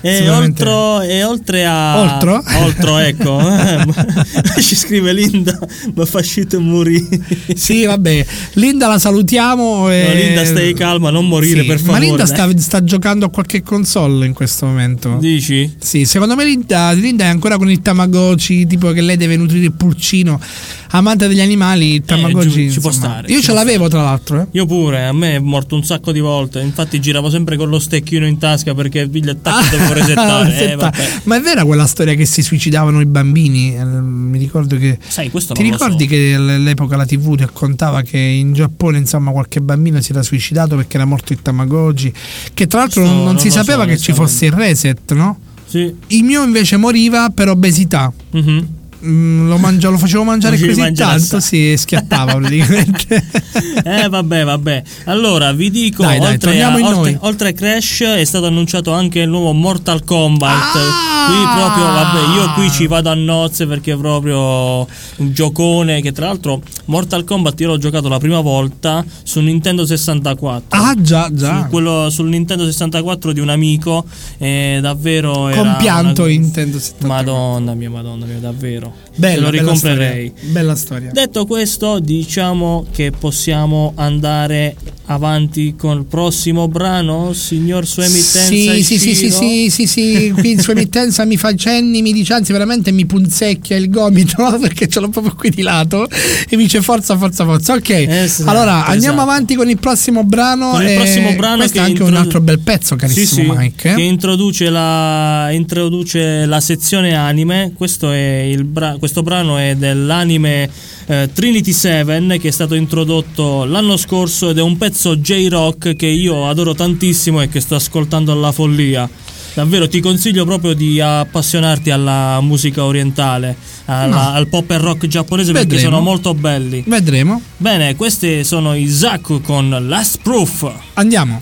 [0.00, 2.42] E oltre, e oltre a Oltro?
[2.62, 3.40] Oltro, ecco
[4.60, 5.58] ci scrive Linda
[5.94, 7.20] ma fa uscito morire
[7.54, 8.24] Sì, vabbè.
[8.54, 9.90] Linda la salutiamo.
[9.90, 10.04] E...
[10.06, 13.30] No, Linda stai calma non morire Sì, per favore Ma Linda sta, sta giocando a
[13.30, 15.16] qualche console in questo momento.
[15.20, 15.74] dici?
[15.78, 19.66] Sì, secondo me Linda, Linda è ancora con il Tamagotchi, tipo che lei deve nutrire
[19.66, 20.40] il pulcino.
[20.90, 22.48] Amante degli animali, il Tamagotchi.
[22.48, 24.40] giu- ci può stare, Io ce l'avevo, tra l'altro.
[24.40, 24.46] Eh.
[24.52, 26.60] Io pure, a me è morto un sacco di volte.
[26.60, 30.72] Infatti giravo sempre con lo stecchino in tasca perché il attacco dovevo resettare.
[30.72, 30.76] Eh.
[31.24, 33.76] Ma è vera quella storia che si suicidavano i bambini?
[33.76, 34.98] Eh, Mi ricordo che.
[35.06, 36.10] Sai, questo Ti ricordi so.
[36.10, 40.96] che all'epoca la TV raccontava che in Giappone, insomma, qualche bambino si era suicidato perché
[40.96, 42.12] era morto il Tamagotchi?
[42.54, 45.12] Che tra l'altro Questo non, non si lo so, sapeva che ci fosse il reset,
[45.12, 45.38] no?
[45.66, 45.94] Sì.
[46.08, 48.10] Il mio invece moriva per obesità.
[48.30, 48.66] Mhm.
[49.04, 53.24] Mm, lo, mangia- lo facevo mangiare Facevi così tanto, si schiattava praticamente.
[53.84, 58.24] Eh vabbè vabbè Allora vi dico Dai, dai, oltre, a- oltre- oltre a Crash È
[58.24, 61.26] stato annunciato anche il nuovo Mortal Kombat Ah!
[61.28, 64.80] Qui proprio vabbè Io qui ci vado a nozze perché è proprio
[65.16, 69.86] Un giocone Che tra l'altro Mortal Kombat io l'ho giocato la prima volta Su Nintendo
[69.86, 71.62] 64 ah, già, già.
[71.62, 74.04] Su quello, sul Nintendo 64 di un amico
[74.38, 77.06] e davvero Compianto una- Nintendo 74.
[77.08, 78.87] Madonna mia, madonna mia, davvero.
[79.16, 80.28] Bella, Se lo bella ricomprerei.
[80.34, 80.52] storia.
[80.52, 81.10] Bella storia.
[81.12, 84.74] Detto questo, diciamo che possiamo andare
[85.10, 88.38] avanti con il prossimo brano, signor sua emittenza.
[88.40, 92.34] Sì, sì, sì, sì, sì, sì, sì, qui sua emittenza mi fa cenni, mi dice
[92.34, 96.06] anzi veramente mi punzecchia il gomito perché ce l'ho proprio qui di lato
[96.48, 97.72] e mi dice forza, forza, forza.
[97.74, 99.30] Ok, Esatto, allora andiamo esatto.
[99.30, 100.70] avanti con il prossimo brano.
[100.72, 103.26] Con il e prossimo brano questo che è anche un introdu- altro bel pezzo, carissimo
[103.26, 103.90] Sì, sì, Mike.
[103.90, 103.94] eh.
[103.94, 107.72] che introduce la, introduce la sezione anime.
[107.74, 110.68] Questo, è il bra- questo brano è dell'anime
[111.06, 116.07] eh, Trinity 7 che è stato introdotto l'anno scorso ed è un pezzo J-Rock che
[116.07, 119.09] io adoro tantissimo e che sto ascoltando alla follia.
[119.53, 124.35] Davvero ti consiglio proprio di appassionarti alla musica orientale, alla- No.
[124.35, 125.91] al pop e rock giapponese perché Vedremo.
[125.91, 126.83] sono molto belli.
[126.87, 127.39] Vedremo.
[127.57, 130.71] Bene, questi sono i Zaku con Last Proof.
[130.95, 131.41] Andiamo.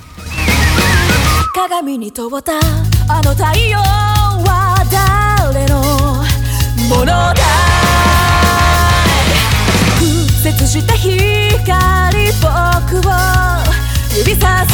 [1.53, 2.53] 鏡に問うた
[3.07, 5.80] あの太陽は誰の
[6.89, 7.36] ものだい
[10.43, 10.93] 屈折した
[11.67, 11.75] 光
[12.41, 13.11] 僕を
[14.17, 14.73] 指さす。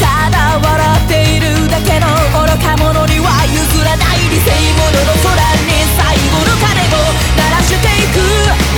[0.00, 0.70] ただ笑
[1.04, 5.34] っているだけの愚か者には譲らない理性者の空
[5.66, 7.02] に最後の鐘を
[7.36, 8.16] 鳴らしていく。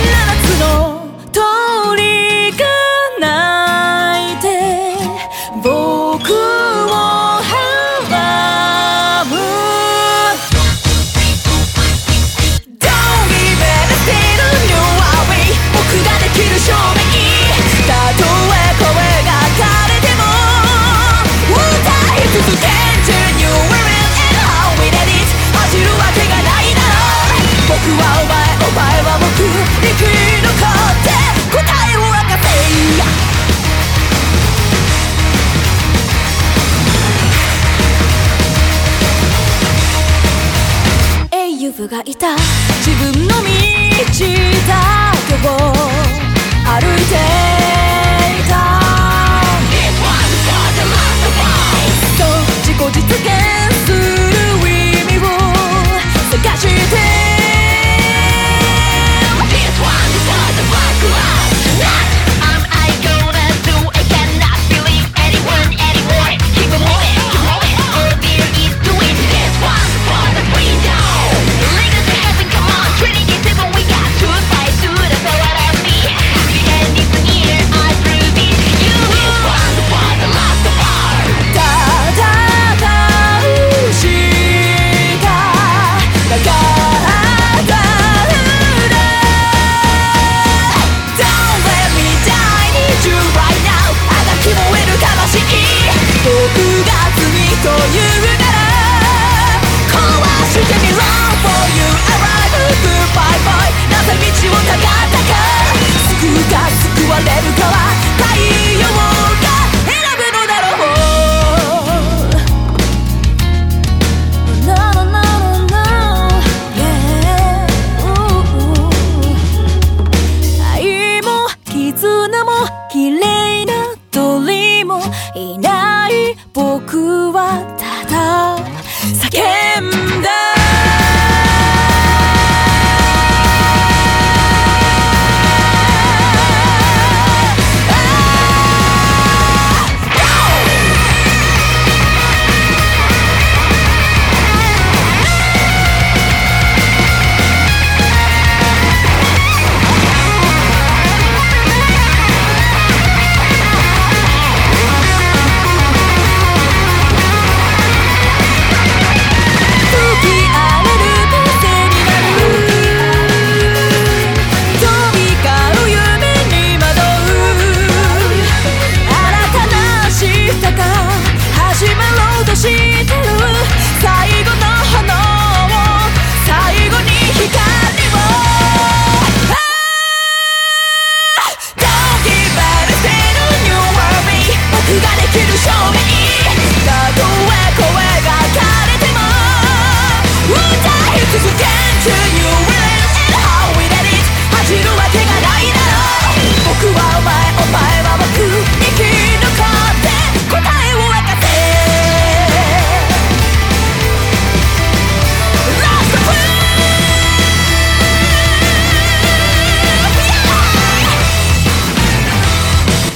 [0.09, 0.88] 七つの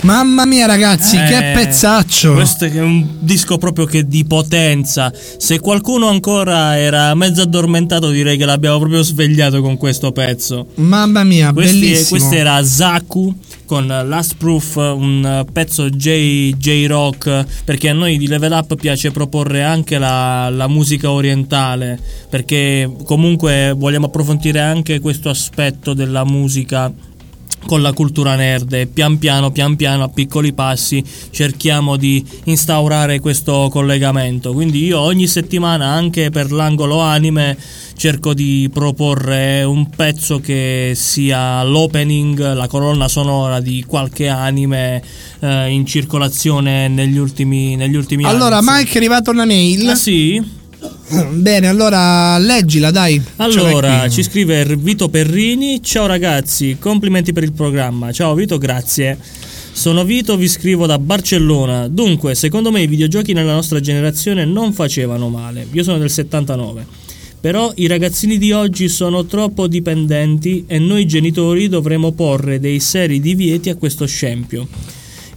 [0.04, 2.34] Mamma mia, ragazzi, che Eh, pezzaccio!
[2.34, 5.14] Questo è un disco proprio che di potenza.
[5.38, 10.68] Se qualcuno ancora era mezzo addormentato, direi che l'abbiamo proprio svegliato con questo pezzo.
[10.76, 12.10] Mamma mia, Questi- bellissimo.
[12.10, 13.34] questo era Zaku
[13.66, 19.98] con Last Proof, un pezzo J-Rock, perché a noi di Level Up piace proporre anche
[19.98, 21.98] la, la musica orientale,
[22.30, 26.92] perché comunque vogliamo approfondire anche questo aspetto della musica
[27.66, 33.20] con la cultura nerd e pian piano, pian piano, a piccoli passi cerchiamo di instaurare
[33.20, 34.54] questo collegamento.
[34.54, 37.58] Quindi io ogni settimana, anche per l'angolo anime,
[37.96, 45.02] cerco di proporre un pezzo che sia l'opening, la colonna sonora di qualche anime
[45.40, 48.68] eh, in circolazione negli ultimi, negli ultimi Allora, anni.
[48.70, 49.90] Mike è arrivata una mail.
[49.90, 50.62] Ah sì?
[51.32, 53.22] Bene, allora leggila, dai.
[53.38, 55.82] Allora, ci scrive Vito Perrini.
[55.82, 58.12] Ciao ragazzi, complimenti per il programma.
[58.12, 59.18] Ciao Vito, grazie.
[59.72, 61.88] Sono Vito, vi scrivo da Barcellona.
[61.88, 65.68] Dunque, secondo me i videogiochi nella nostra generazione non facevano male.
[65.72, 66.86] Io sono del 79.
[67.42, 73.20] Però i ragazzini di oggi sono troppo dipendenti e noi genitori dovremo porre dei seri
[73.20, 74.68] divieti a questo scempio.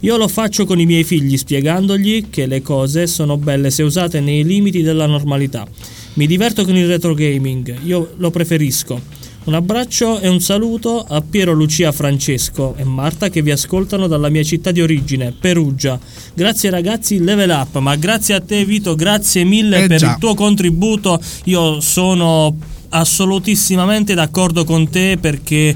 [0.01, 4.19] Io lo faccio con i miei figli spiegandogli che le cose sono belle se usate
[4.19, 5.65] nei limiti della normalità.
[6.13, 8.99] Mi diverto con il retro gaming, io lo preferisco.
[9.45, 14.27] Un abbraccio e un saluto a Piero Lucia Francesco e Marta che vi ascoltano dalla
[14.29, 15.97] mia città di origine, Perugia.
[16.33, 20.11] Grazie ragazzi, level up, ma grazie a te Vito, grazie mille Eh per già.
[20.11, 21.19] il tuo contributo.
[21.45, 22.55] Io sono
[22.89, 25.73] assolutissimamente d'accordo con te perché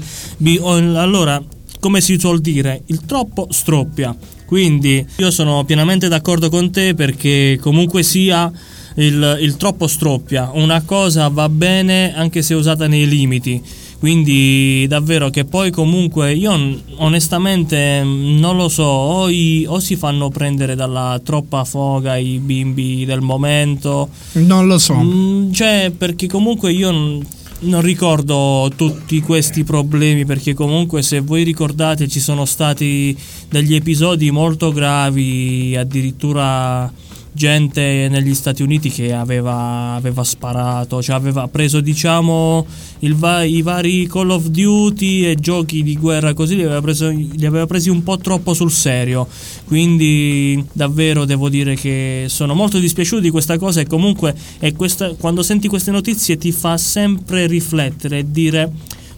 [0.64, 1.42] allora
[1.82, 4.14] come si suol dire, il troppo stroppia.
[4.46, 8.48] Quindi io sono pienamente d'accordo con te perché comunque sia
[8.96, 10.50] il, il troppo stroppia.
[10.54, 13.60] Una cosa va bene anche se usata nei limiti.
[13.98, 16.52] Quindi davvero che poi comunque io
[16.96, 22.38] onestamente mm, non lo so, o, i- o si fanno prendere dalla troppa foga i
[22.38, 24.94] bimbi del momento, Non lo so.
[24.94, 27.20] Mm, cioè, perché comunque io
[27.62, 33.16] non, ricordo tutti questi problemi, perché comunque se voi ricordate ci sono stati
[33.48, 36.90] degli episodi molto gravi, addirittura
[37.32, 42.66] gente negli Stati Uniti che aveva, aveva sparato, cioè aveva preso diciamo
[43.14, 47.46] va- i vari Call of Duty e giochi di guerra così li aveva, preso- li
[47.46, 49.26] aveva presi un po' troppo sul serio.
[49.64, 54.34] Quindi davvero devo dire che sono molto dispiaciuto di questa cosa e comunque
[54.76, 58.70] questa- quando senti queste notizie ti fa sempre riflettere e dire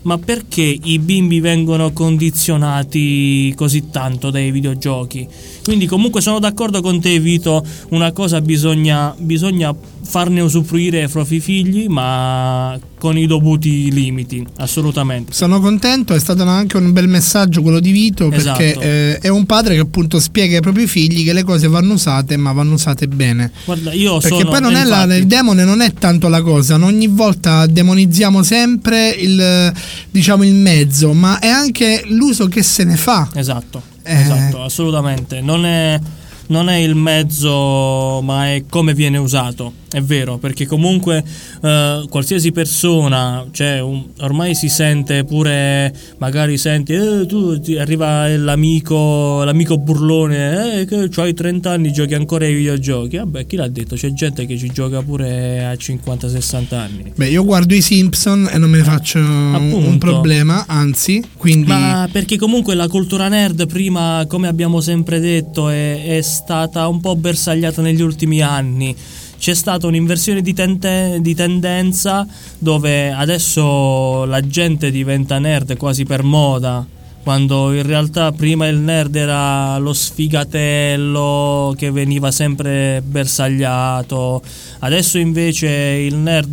[0.05, 5.26] ma perché i bimbi vengono condizionati così tanto dai videogiochi?
[5.62, 9.74] Quindi comunque sono d'accordo con te Vito, una cosa bisogna, bisogna
[10.05, 15.32] farne usufruire ai propri figli ma con i dovuti limiti, assolutamente.
[15.34, 18.80] Sono contento, è stato anche un bel messaggio quello di Vito perché Esatto.
[18.80, 22.36] eh, è un padre che appunto spiega ai propri figli che le cose vanno usate
[22.36, 23.50] ma vanno usate bene.
[23.64, 26.40] Guarda, io Perché sono poi non è la, infatti- il demone non è tanto la
[26.42, 29.72] cosa, ogni volta demonizziamo sempre il,
[30.11, 33.28] diciamo, il mezzo, ma è anche l'uso che se ne fa.
[33.34, 34.20] Esatto, Eh.
[34.20, 35.40] esatto, assolutamente.
[35.42, 36.00] Non è,
[36.47, 39.72] non è il mezzo, ma è come viene usato.
[39.90, 41.24] È vero, perché comunque
[41.64, 48.28] eh, qualsiasi persona, cioè un- ormai si sente pure, magari senti, eh, tu ti arriva
[48.36, 53.16] l'amico, l'amico burlone, eh, che hai 30 anni, giochi ancora ai videogiochi.
[53.16, 53.96] Vabbè, chi l'ha detto?
[53.96, 57.12] C'è gente che ci gioca pure a 50-60 anni.
[57.14, 59.98] Beh, io guardo i Simpson e non me ne faccio un- un Appunto.
[59.98, 66.16] problema, anzi, quindi Ma perché comunque la cultura nerd prima, come abbiamo sempre detto, è,
[66.18, 68.94] è stata un po' bersagliata negli ultimi anni.
[69.39, 72.26] C'è stata un'inversione di, tente- di tendenza
[72.59, 76.87] dove adesso la gente diventa nerd quasi per moda.
[77.24, 84.43] Quando in realtà prima il nerd era lo sfigatello che veniva sempre bersagliato,
[84.80, 86.53] adesso invece il nerd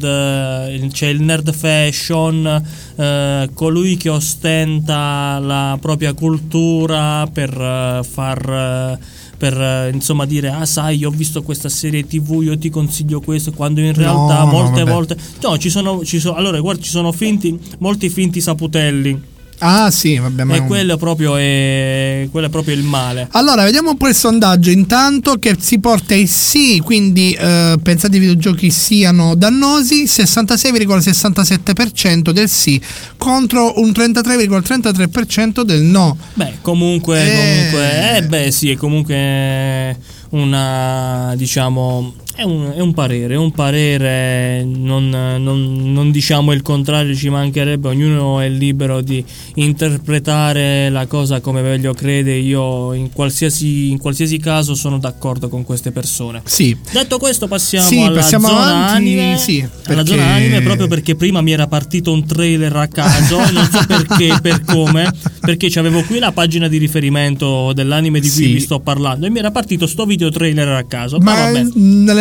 [0.89, 2.63] c'è il nerd fashion,
[2.95, 10.49] eh, colui che ostenta la propria cultura per eh, far eh, per eh, insomma dire
[10.49, 14.45] ah sai ho visto questa serie tv io ti consiglio questo quando in realtà No,
[14.45, 14.91] no, molte vabbè.
[14.91, 19.19] volte no ci sono, ci sono allora guarda ci sono finti molti finti saputelli
[19.63, 23.91] Ah, sì, vabbè, ma e quello proprio è quello è proprio il male Allora, vediamo
[23.91, 28.71] un po' il sondaggio intanto che si porta ai sì, quindi eh, pensate i videogiochi
[28.71, 32.81] siano dannosi, 66,67% del sì
[33.17, 36.17] contro un 33,33% del no.
[36.33, 37.35] Beh, comunque, Eh.
[37.35, 39.95] comunque, eh, beh, sì, è comunque
[40.29, 46.61] una, diciamo, È un, è un parere, è un parere, non, non- non diciamo il
[46.61, 49.23] contrario, ci mancherebbe, ognuno è libero di
[49.55, 55.63] interpretare la cosa come meglio crede, io in qualsiasi, in qualsiasi caso sono d'accordo con
[55.63, 56.41] queste persone.
[56.45, 56.75] Sì.
[56.91, 59.69] Detto questo passiamo Sì, alla passiamo zona avanti, anime, sì, alla
[60.03, 63.83] perché- zona anime proprio perché prima mi era partito un trailer a caso, non so
[63.85, 65.11] perché, per come,
[65.41, 68.53] perché c'avevo qui la pagina di riferimento dell'anime di cui Sì.
[68.53, 71.17] vi sto parlando e mi era partito sto video trailer a caso.
[71.19, 71.63] Ma vabbè.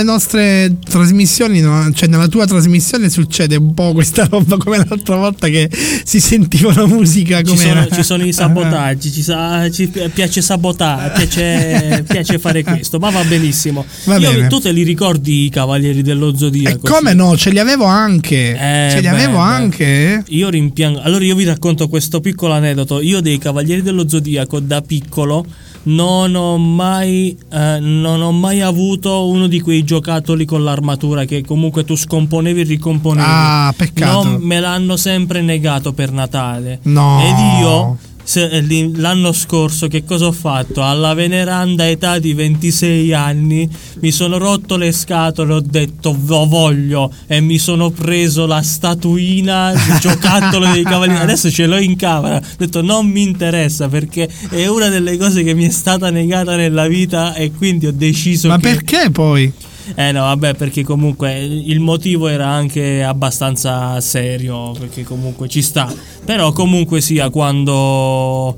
[0.01, 1.91] Nelle nostre trasmissioni, no?
[1.93, 5.71] cioè nella tua trasmissione succede un po' questa roba come l'altra volta che
[6.05, 10.41] si sentiva la musica Ci come sono, ci sono i sabotaggi, ci, sa- ci piace
[10.43, 13.85] sabotare, piace, piace fare questo, ma va benissimo.
[14.05, 14.47] Va Io- bene.
[14.49, 16.79] tu te li ricordi i Cavalieri dello E Zodiaco?
[16.89, 18.53] come no, ce li avevo anche.
[18.53, 19.43] Eh, ce li beh, avevo beh.
[19.43, 20.25] anche.
[20.29, 21.01] Io rimpiango.
[21.01, 23.01] Allora io vi racconto questo piccolo aneddoto.
[23.01, 25.45] Io dei Cavalieri dello Zodiaco da piccolo
[25.83, 31.43] non ho mai eh, non ho mai avuto uno di quei giocattoli con l'armatura che
[31.45, 33.27] comunque tu scomponevi e ricomponevi.
[33.29, 34.25] Ah, peccato.
[34.25, 36.81] Non me l'hanno sempre negato per Natale.
[36.83, 37.21] No.
[37.23, 37.99] Ed io
[38.31, 40.85] se- eh, l'anno scorso che cosa ho fatto?
[40.85, 43.69] Alla veneranda età di 26 anni
[43.99, 49.73] mi sono rotto le scatole, ho detto lo voglio e mi sono preso la statuina,
[49.73, 51.23] il giocattolo dei cavalieri.
[51.23, 52.37] Adesso ce l'ho in camera.
[52.37, 56.55] Ho detto non mi interessa perché è una delle cose che mi è stata negata
[56.55, 59.53] nella vita e quindi ho deciso Ma che perché poi?
[59.95, 65.93] Eh no, vabbè, perché comunque il motivo era anche abbastanza serio, perché comunque ci sta.
[66.25, 68.57] Però comunque sia quando,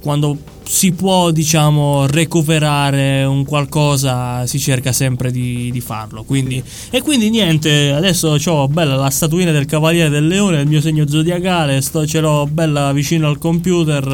[0.00, 0.38] quando
[0.72, 6.22] si può, diciamo, recuperare un qualcosa, si cerca sempre di, di farlo.
[6.22, 10.80] Quindi, e quindi niente, adesso ho bella la statuina del Cavaliere del Leone, il mio
[10.80, 14.06] segno zodiacale, sto, ce l'ho bella vicino al computer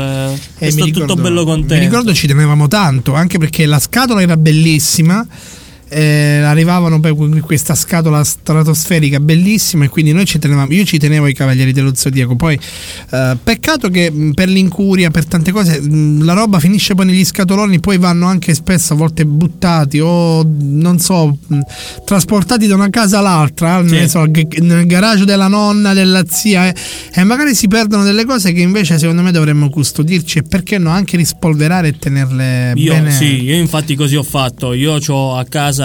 [0.58, 1.74] eh, e, sto mi tutto ricordo- bello contento.
[1.74, 5.26] Mi ricordo ci tenevamo tanto, anche perché la scatola era bellissima.
[5.89, 10.99] Eh, arrivavano poi con questa scatola stratosferica bellissima e quindi noi ci tenevamo io ci
[10.99, 12.59] tenevo ai cavalieri dello zodiaco poi
[13.11, 17.99] eh, peccato che per l'incuria per tante cose la roba finisce poi negli scatoloni poi
[17.99, 21.36] vanno anche spesso a volte buttati o non so
[22.05, 23.95] trasportati da una casa all'altra Sì.
[23.95, 26.74] ne so, nel garage della nonna della zia eh,
[27.14, 30.91] e magari si perdono delle cose che invece secondo me dovremmo custodirci e perché no
[30.91, 34.72] anche rispolverare e tenerle Io bene sì, io infatti così ho fatto.
[34.72, 35.77] Io ho a casa,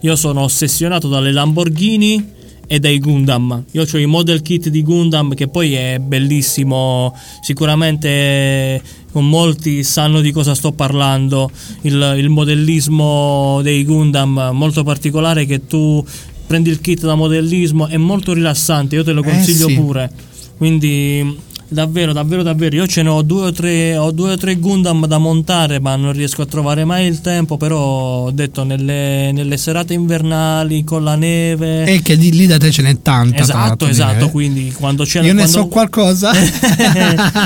[0.00, 2.32] io sono ossessionato dalle Lamborghini
[2.66, 3.64] e dai Gundam.
[3.72, 8.80] Io ho i model kit di Gundam che poi è bellissimo, sicuramente
[9.12, 11.50] con molti sanno di cosa sto parlando.
[11.82, 16.04] Il, il modellismo dei Gundam molto particolare che tu
[16.46, 19.74] prendi il kit da modellismo è molto rilassante, io te lo Eh, consiglio sì.
[19.74, 20.10] pure.
[20.56, 21.36] Quindi
[21.74, 22.76] davvero, davvero, davvero.
[22.76, 25.96] Io ce ne ho due o tre, ho due o tre Gundam da montare, ma
[25.96, 27.56] non riesco a trovare mai il tempo.
[27.58, 31.84] Però ho detto nelle, nelle serate invernali con la neve.
[31.84, 34.30] e che di lì da te ce n'è tanta esatto, di esatto.
[34.30, 36.30] Quindi quando c'è io ne quando- so qualcosa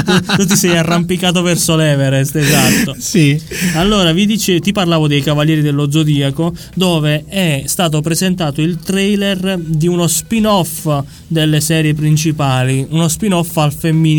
[0.05, 2.95] tu, tu ti sei arrampicato verso l'Everest, esatto.
[3.01, 3.41] sì
[3.75, 9.59] Allora, vi dice, ti parlavo dei Cavalieri dello Zodiaco, dove è stato presentato il trailer
[9.59, 10.89] di uno spin-off
[11.27, 14.17] delle serie principali, uno spin-off al femminile,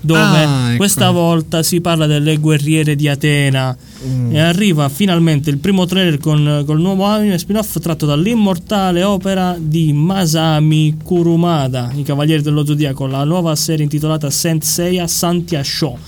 [0.00, 0.76] dove Ah, ecco.
[0.76, 3.76] questa volta si parla delle guerriere di Atena.
[4.06, 4.34] Mm.
[4.34, 9.92] E arriva finalmente il primo trailer con col nuovo anime spin-off tratto dall'immortale opera di
[9.92, 15.98] Masami Kurumada, i Cavalieri dello Zodiaco, la nuova serie intitolata Saint Seiya Santia Show.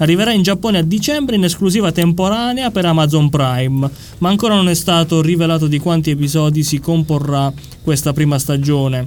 [0.00, 4.74] Arriverà in Giappone a dicembre in esclusiva temporanea per Amazon Prime, ma ancora non è
[4.74, 9.04] stato rivelato di quanti episodi si comporrà questa prima stagione.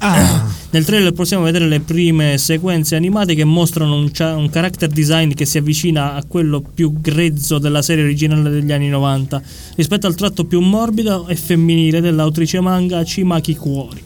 [0.00, 4.90] ah, Nel trailer possiamo vedere le prime sequenze animate che mostrano un, cia- un character
[4.90, 9.40] design che si avvicina a quello più grezzo della serie originale degli anni 90,
[9.76, 14.02] rispetto al tratto più morbido e femminile dell'autrice manga Chimaki Kuori.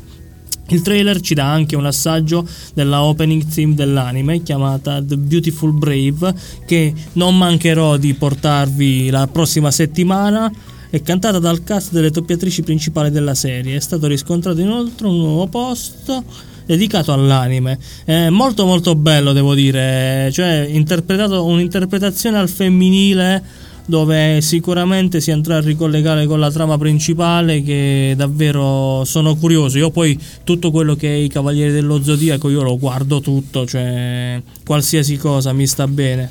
[0.69, 6.33] Il trailer ci dà anche un assaggio della opening theme dell'anime chiamata The Beautiful Brave
[6.65, 10.51] che non mancherò di portarvi la prossima settimana
[10.93, 13.77] è cantata dal cast delle doppiatrici principali della serie.
[13.77, 16.23] È stato riscontrato inoltre un nuovo post
[16.67, 17.79] dedicato all'anime.
[18.05, 25.57] È molto molto bello, devo dire, cioè interpretato un'interpretazione al femminile dove sicuramente si andrà
[25.57, 29.79] a ricollegare con la trama principale che davvero sono curioso.
[29.79, 34.41] Io poi tutto quello che è i Cavalieri dello Zodiaco io lo guardo tutto, cioè
[34.65, 36.31] qualsiasi cosa mi sta bene.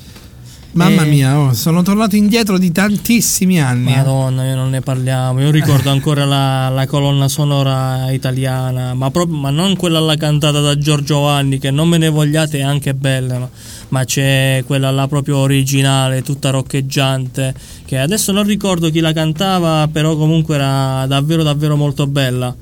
[0.73, 3.91] Mamma E- mia, oh, sono tornato indietro di tantissimi anni.
[3.91, 3.95] eh.
[3.97, 5.41] Madonna, io non ne parliamo.
[5.41, 10.61] Io ricordo ancora la, la colonna sonora italiana, ma, proprio, ma non quella là cantata
[10.61, 13.49] da Giorgio Vanni, che non me ne vogliate, è anche bella, ma,
[13.89, 17.53] ma c'è quella là proprio originale, tutta roccheggiante,
[17.85, 22.55] che adesso non ricordo chi la cantava, però comunque era davvero davvero molto bella.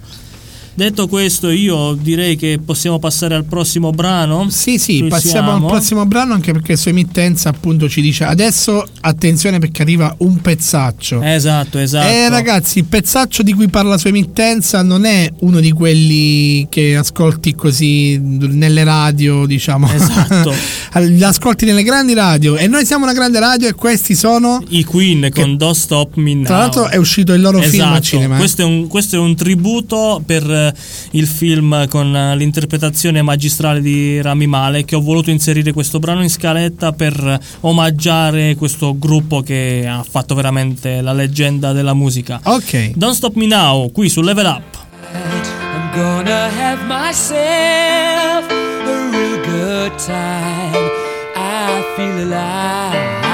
[0.74, 4.48] Detto questo, io direi che possiamo passare al prossimo brano.
[4.50, 5.66] Sì, sì, passiamo siamo?
[5.66, 10.40] al prossimo brano anche perché su emittenza appunto ci dice adesso attenzione perché arriva un
[10.40, 11.22] pezzaccio.
[11.22, 12.08] Esatto, esatto.
[12.08, 16.96] Eh ragazzi, il pezzaccio di cui parla su emittenza non è uno di quelli che
[16.96, 19.92] ascolti così nelle radio, diciamo.
[19.92, 20.54] Esatto.
[21.00, 24.84] Li ascolti nelle grandi radio e noi siamo una grande radio e questi sono I
[24.84, 26.44] Queen con Don't Stop Me Now.
[26.46, 28.36] tra l'altro è uscito il loro film al Esatto, cinema.
[28.36, 28.38] eh.
[28.40, 30.74] questo, è un, questo è un tributo per eh,
[31.12, 36.24] il film con eh, l'interpretazione magistrale di Rami Malek che ho voluto inserire questo brano
[36.24, 42.40] in scaletta per omaggiare questo gruppo che ha fatto veramente la leggenda della musica.
[42.44, 42.92] Ok.
[42.96, 44.78] Don't Stop Me Now, qui su Level Up.
[45.14, 50.90] I'm gonna have myself a real good time.
[51.36, 53.29] I feel alive.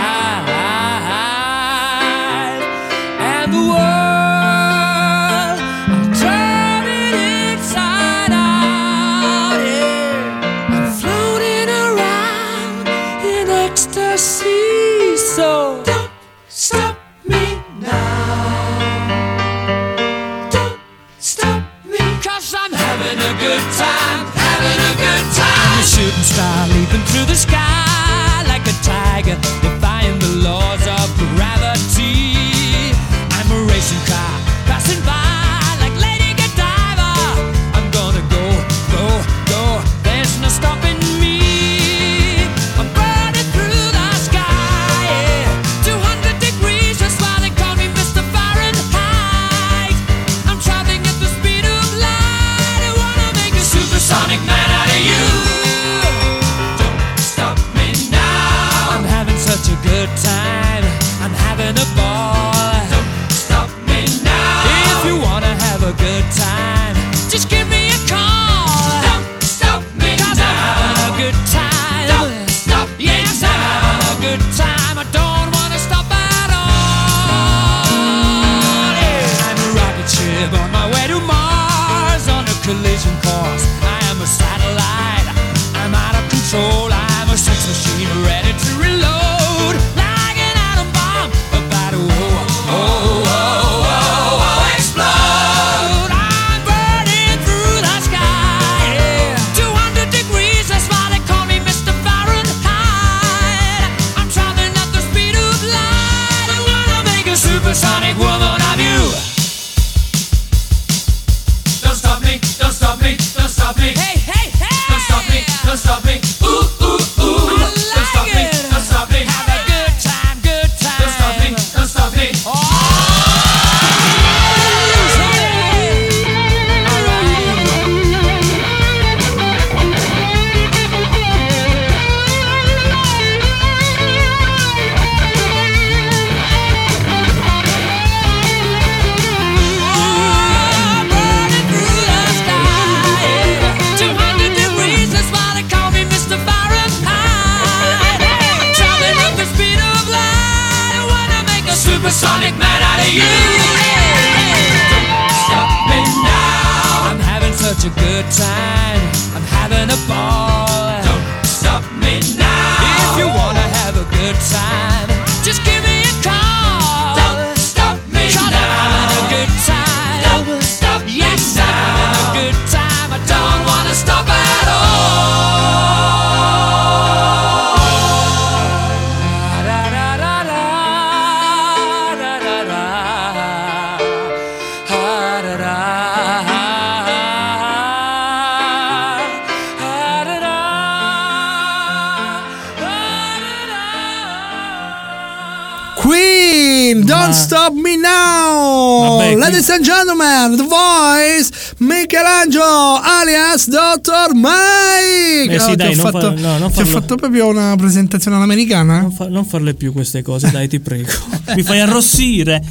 [199.68, 204.36] Ladies and gentlemen, The Voice, Michelangelo alias Dr.
[204.36, 205.51] Mike!
[205.51, 207.76] Eh sì, Oh, dai, ti ho fatto, fa- no, non ti ho fatto proprio una
[207.76, 209.01] presentazione all'americana?
[209.01, 211.09] Non, fa- non farle più queste cose, dai, ti prego.
[211.55, 212.61] Mi fai arrossire.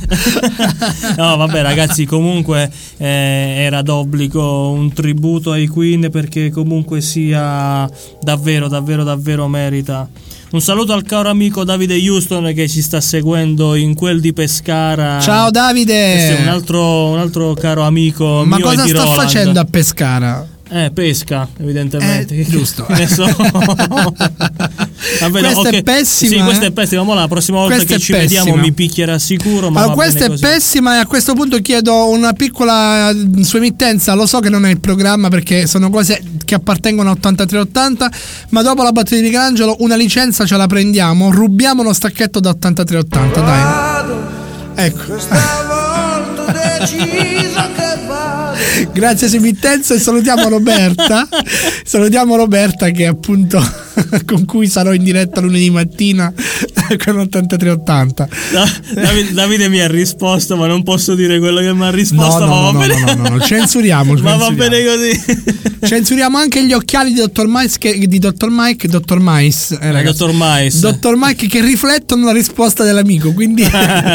[1.19, 7.91] no, vabbè, ragazzi, comunque eh, era d'obbligo un tributo ai Queen perché comunque sia
[8.21, 10.09] davvero, davvero, davvero merita
[10.55, 15.19] Un saluto al caro amico Davide Houston che ci sta seguendo in quel di Pescara.
[15.19, 16.49] Ciao è un Davide!
[16.49, 19.17] altro, un altro caro amico Ma cosa sta Roland.
[19.17, 20.47] facendo a Pescara?
[20.71, 22.37] Eh, pesca, evidentemente.
[22.37, 22.87] Eh, giusto.
[22.95, 23.27] Ne so.
[25.21, 25.83] Vabbè, Questa è ok.
[25.83, 26.69] pessima, Sì, questa eh.
[26.69, 27.03] è pessima.
[27.05, 28.63] Ma la prossima volta Questa che è ci vediamo pessima.
[28.63, 29.71] mi picchierà sicuro.
[29.71, 30.43] Ma Allora, questa è così.
[30.43, 34.15] pessima e a questo punto chiedo una piccola mm, sua emittenza.
[34.15, 38.11] Lo so che non è il programma perché sono cose che appartengono a 8380,
[38.51, 42.51] ma dopo la batteria di Michelangelo una licenza ce la prendiamo, rubiamo uno stacchetto da
[42.51, 44.87] 8380, dai.
[44.87, 45.17] Ecco.
[48.93, 51.29] Grazie sua emittenza e salutiamo Roberta.
[51.85, 53.63] salutiamo Roberta che appunto
[54.27, 56.33] con cui sarò in diretta lunedì mattina
[57.05, 58.29] con 8380.
[58.53, 61.91] Da- Davide, Davide mi ha risposto, ma non posso dire quello che mi ha No,
[61.91, 62.45] risposto.
[62.45, 63.15] no, ma no, va no, bene.
[63.15, 65.63] no, no, no, censuriamo, ma va bene così.
[65.87, 70.19] Censuriamo anche gli occhiali di Dottor Mice, che, di Dottor Mike, Dottor Mice, eh, ragazzi.
[70.19, 70.81] Dottor Mais.
[70.81, 73.63] Dottor Mike che riflettono la risposta dell'amico, quindi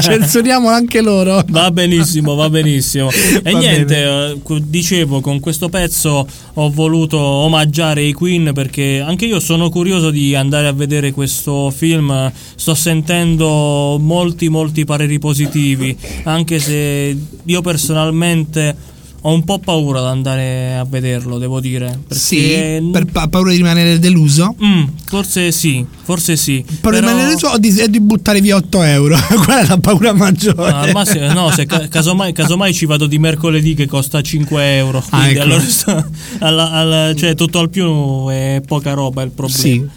[0.02, 1.44] censuriamo anche loro.
[1.50, 3.10] Va benissimo, va benissimo.
[3.12, 4.32] E Va niente, bene.
[4.58, 10.12] eh, dicevo, con questo pezzo ho voluto omaggiare i Queen perché anche io sono curioso
[10.12, 12.32] di andare a vedere questo film.
[12.56, 18.76] Sto sentendo molti, molti pareri positivi, anche se io personalmente
[19.22, 22.00] ho un po' paura ad andare a vederlo, devo dire.
[22.08, 24.56] Perché Sì, per pa- paura di rimanere deluso.
[24.64, 26.64] Mm, forse sì, forse sì.
[26.66, 29.18] Per Però- rimanere deluso o di, di buttare via 8 euro.
[29.44, 30.72] Quella è la paura maggiore.
[30.72, 34.76] Ah, al massimo- no, se ca- casomai, casomai ci vado di mercoledì che costa 5
[34.78, 35.04] euro.
[35.10, 35.42] Ah, Quindi ecco.
[35.44, 35.64] allora
[36.40, 39.60] alla- alla- cioè tutto al più è poca roba il problema.
[39.60, 39.88] Sì.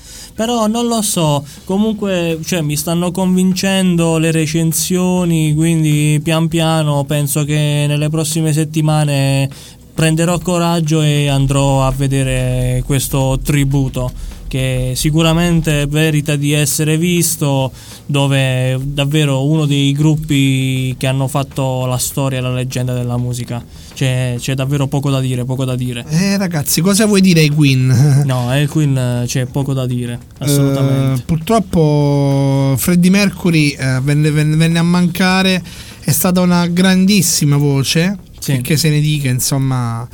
[0.43, 7.45] Però non lo so, comunque cioè, mi stanno convincendo le recensioni, quindi pian piano penso
[7.45, 9.49] che nelle prossime settimane
[9.95, 14.11] prenderò coraggio e andrò a vedere questo tributo
[14.49, 17.71] che sicuramente merita di essere visto
[18.05, 23.65] dove davvero uno dei gruppi che hanno fatto la storia e la leggenda della musica
[23.95, 27.51] c'è, c'è davvero poco da dire poco da dire Eh ragazzi, cosa vuoi dire ai
[27.51, 28.23] Queen?
[28.27, 34.31] no ai Queen eh, c'è poco da dire assolutamente Eh, purtroppo Freddie Mercury eh, venne,
[34.31, 35.63] venne- venne a mancare,
[36.01, 38.61] è stata una grandissima voce, Sì.
[38.61, 40.09] che se ne dica, insomma.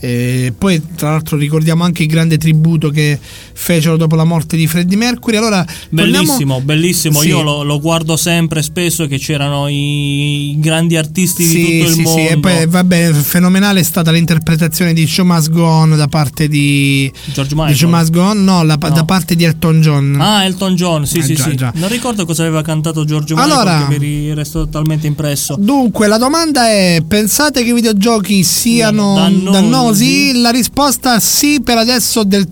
[0.00, 3.18] E poi tra l'altro ricordiamo anche il grande tributo che
[3.54, 5.36] fecero dopo la morte di Freddie Mercury.
[5.36, 7.20] Allora, torniamo- Bellissimo, bellissimo.
[7.20, 7.28] Sì.
[7.28, 11.94] Io lo, lo guardo sempre spesso che c'erano i grandi artisti Sì, di tutto il
[11.94, 12.20] sì, mondo.
[12.20, 16.48] sì, e poi vabbè, fenomenale è stata l'interpretazione di Show Must Go On da parte
[16.48, 17.76] di, George di Michael.
[17.76, 18.90] Show Must Go On, no, la- No.
[18.90, 20.18] da parte di Elton John.
[20.20, 21.56] Ah, Elton John, sì, Eh, sì, già, sì.
[21.56, 21.72] già.
[21.76, 25.56] Non ricordo cosa aveva cantato George Allora- Michael, che mi resto totalmente impresso.
[25.58, 29.50] Dunque, la domanda è: pensate che i videogiochi siano Dannosi?
[29.52, 30.32] dannosi?
[30.40, 32.48] La risposta sì, per adesso del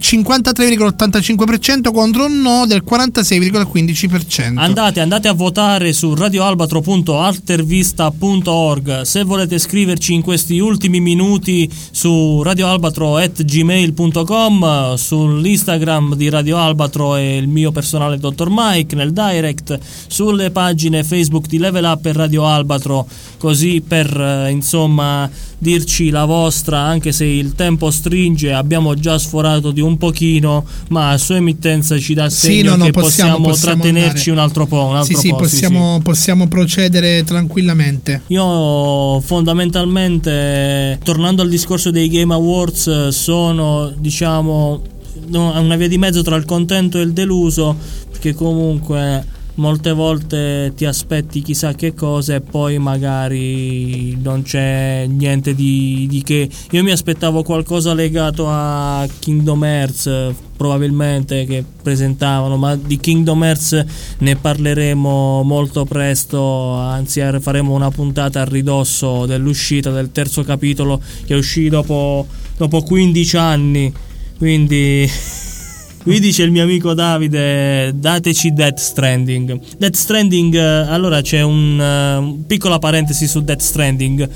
[0.93, 4.59] 53,85% contro un no del 46,15%.
[4.59, 9.01] Andate, andate a votare su radioalbatro.altervista.org.
[9.03, 17.49] Se volete scriverci in questi ultimi minuti su radioalbatro.gmail.com, sull'Instagram di Radio Albatro e il
[17.49, 18.49] mio personale Dr.
[18.51, 23.07] Mike, nel direct, sulle pagine Facebook di Level Up e Radio Albatro,
[23.43, 25.29] così per eh, insomma
[25.59, 31.19] dirci la vostra, anche se il tempo stringe, abbiamo già sforato di un pochino, ma
[31.19, 34.31] su emittenza ci dà Sì, segno no, no, che possiamo- possiamo, trattenerci andare.
[34.31, 34.85] un altro po'.
[34.85, 38.23] Un altro Sì, sì, po', possiamo, possiamo procedere tranquillamente.
[38.29, 44.83] Io fondamentalmente, tornando al discorso dei Game Awards, sono diciamo
[45.31, 47.77] no, a una via di mezzo tra il contento e il deluso,
[48.09, 49.25] perché comunque
[49.55, 56.23] molte volte ti aspetti chissà che cosa e poi magari non c'è niente di, di
[56.23, 56.49] che.
[56.71, 63.85] Io mi aspettavo qualcosa legato a Kingdom Hearts, probabilmente che presentavano, ma di Kingdom Hearts
[64.19, 71.35] ne parleremo molto presto, anzi faremo una puntata a ridosso dell'uscita del terzo capitolo che
[71.35, 72.27] uscì dopo,
[72.57, 73.93] dopo 15 anni.
[74.39, 75.09] Quindi
[76.03, 79.59] qui dice il mio amico Davide, dateci Death Stranding.
[79.79, 84.29] Death Stranding, eh, allora c'è un, eh, un piccola parentesi su Death Stranding.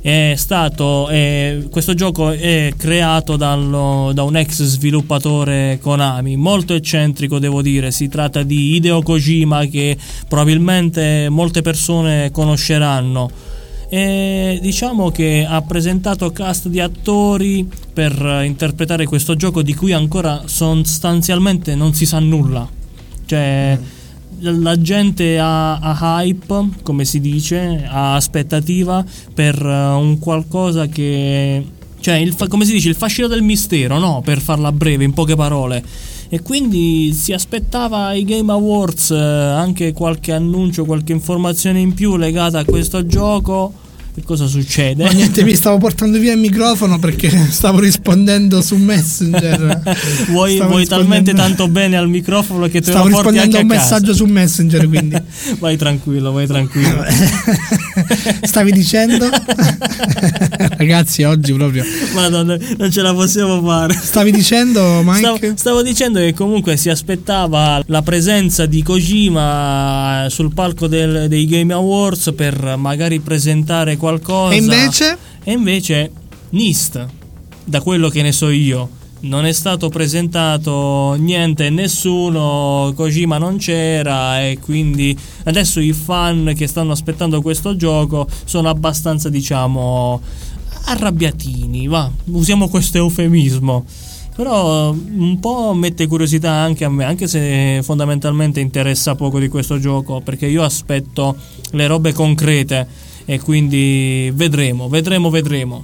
[0.00, 7.38] È stato eh, questo gioco è creato dallo- da un ex sviluppatore Konami, molto eccentrico
[7.38, 7.92] devo dire.
[7.92, 9.96] Si tratta di Hideo Kojima che
[10.26, 13.30] probabilmente molte persone conosceranno.
[13.94, 20.44] E diciamo che ha presentato cast di attori per interpretare questo gioco di cui ancora
[20.46, 22.66] sostanzialmente non si sa nulla.
[23.26, 23.78] Cioè,
[24.38, 31.62] la gente ha, ha hype, come si dice, ha aspettativa per eh, un qualcosa che.
[32.00, 34.22] Cioè, il come si dice, il fascino del mistero, no?
[34.24, 35.84] Per farla breve, in poche parole.
[36.30, 42.16] e quindi si aspettava ai Game Awards eh, anche qualche annuncio, qualche informazione in più
[42.16, 43.80] legata a questo gioco.
[44.14, 45.04] Che cosa succede?
[45.04, 49.80] Ma niente, mi stavo portando via il microfono perché stavo rispondendo su Messenger.
[50.28, 53.68] vuoi vuoi talmente tanto bene al microfono che te Stavo lo porti rispondendo a un
[53.68, 53.80] casa.
[53.80, 55.16] messaggio su Messenger, quindi.
[55.58, 57.02] vai tranquillo, vai tranquillo.
[58.42, 59.26] Stavi dicendo?
[60.76, 61.82] Ragazzi, oggi proprio.
[62.14, 63.94] Madonna, non ce la possiamo fare.
[63.94, 65.18] Stavi dicendo, Mike?
[65.18, 71.46] Stavo, stavo dicendo che comunque si aspettava la presenza di Kojima sul palco del- dei
[71.46, 74.52] Game Awards per magari presentare qualcosa.
[74.52, 75.16] E invece?
[75.44, 76.10] E invece
[76.50, 77.06] Nist,
[77.64, 78.88] da quello che ne so io,
[79.20, 86.66] non è stato presentato niente, nessuno, Kojima non c'era e quindi adesso i fan che
[86.66, 90.20] stanno aspettando questo gioco sono abbastanza, diciamo,
[90.86, 93.84] arrabbiatini, va, usiamo questo eufemismo.
[94.34, 99.78] Però un po' mette curiosità anche a me, anche se fondamentalmente interessa poco di questo
[99.78, 101.36] gioco, perché io aspetto
[101.72, 105.82] le robe concrete e quindi vedremo, vedremo, vedremo.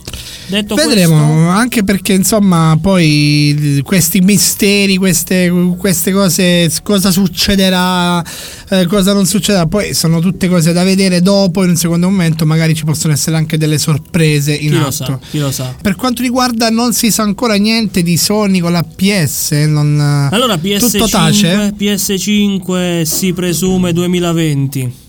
[0.48, 8.24] Detto Vedremo, questo, anche perché insomma poi questi misteri, queste, queste cose, cosa succederà,
[8.70, 12.46] eh, cosa non succederà, poi sono tutte cose da vedere dopo, in un secondo momento
[12.46, 14.90] magari ci possono essere anche delle sorprese in chi lo atto.
[14.90, 15.74] sa, chi lo sa.
[15.82, 20.00] Per quanto riguarda non si sa ancora niente di Sony con la PS, non,
[20.32, 21.74] Allora tutto tace.
[21.76, 25.06] PS5, PS5 si presume 2020.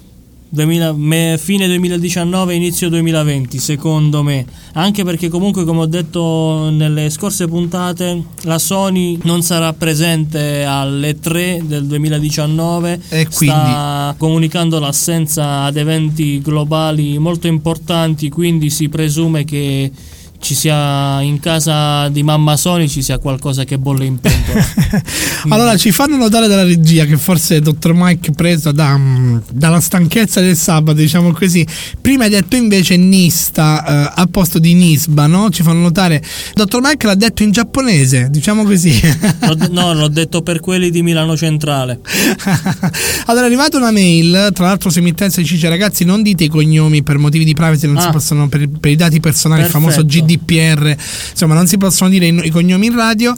[0.51, 7.09] 2000 me- fine 2019 inizio 2020 secondo me anche perché comunque come ho detto nelle
[7.11, 13.55] scorse puntate la Sony non sarà presente alle 3 del 2019 E quindi?
[13.55, 19.91] sta comunicando l'assenza ad eventi globali molto importanti quindi si presume che
[20.39, 24.65] ci sia in casa di mamma Sony ci sia qualcosa che bolle in pentola
[25.49, 27.91] allora ci fanno notare dalla regia che forse Dr.
[27.93, 31.65] Mike preso da, mm, dalla stanchezza del sabato, diciamo così.
[32.01, 35.49] Prima hai detto invece Nista eh, al posto di Nisba, no?
[35.49, 36.21] Ci fanno notare.
[36.53, 36.79] Dr.
[36.81, 38.97] Mike l'ha detto in giapponese, diciamo così.
[39.69, 41.99] No, l'ho detto per quelli di Milano Centrale.
[43.25, 46.47] allora è arrivata una mail, tra l'altro su emittenza ci dice ragazzi non dite i
[46.47, 48.11] cognomi per motivi di privacy, non si Ah.
[48.11, 50.15] possono per, per i dati personali, il famoso Perfetto.
[50.37, 50.95] GDPR,
[51.31, 53.35] insomma non si possono dire i, i cognomi in radio.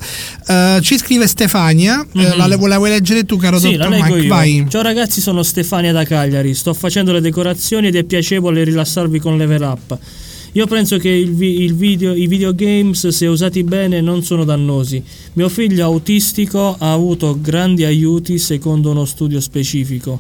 [0.48, 2.38] Eh, ci scrive Stefania, Mhm.
[2.38, 4.18] la, la vuoi leggere tu caro Sì, leggo Mike?
[4.20, 4.28] io.
[4.28, 4.66] Vai.
[4.70, 6.54] Ciao ragazzi, sono Stefania da Cagliari.
[6.54, 9.98] Sto facendo le decorazioni ed è piacevole rilassarvi con Level Up.
[10.54, 15.02] Io penso che il vi- il video- i videogames, se usati bene, non sono dannosi.
[15.34, 20.20] Mio figlio autistico ha avuto grandi aiuti secondo uno studio specifico.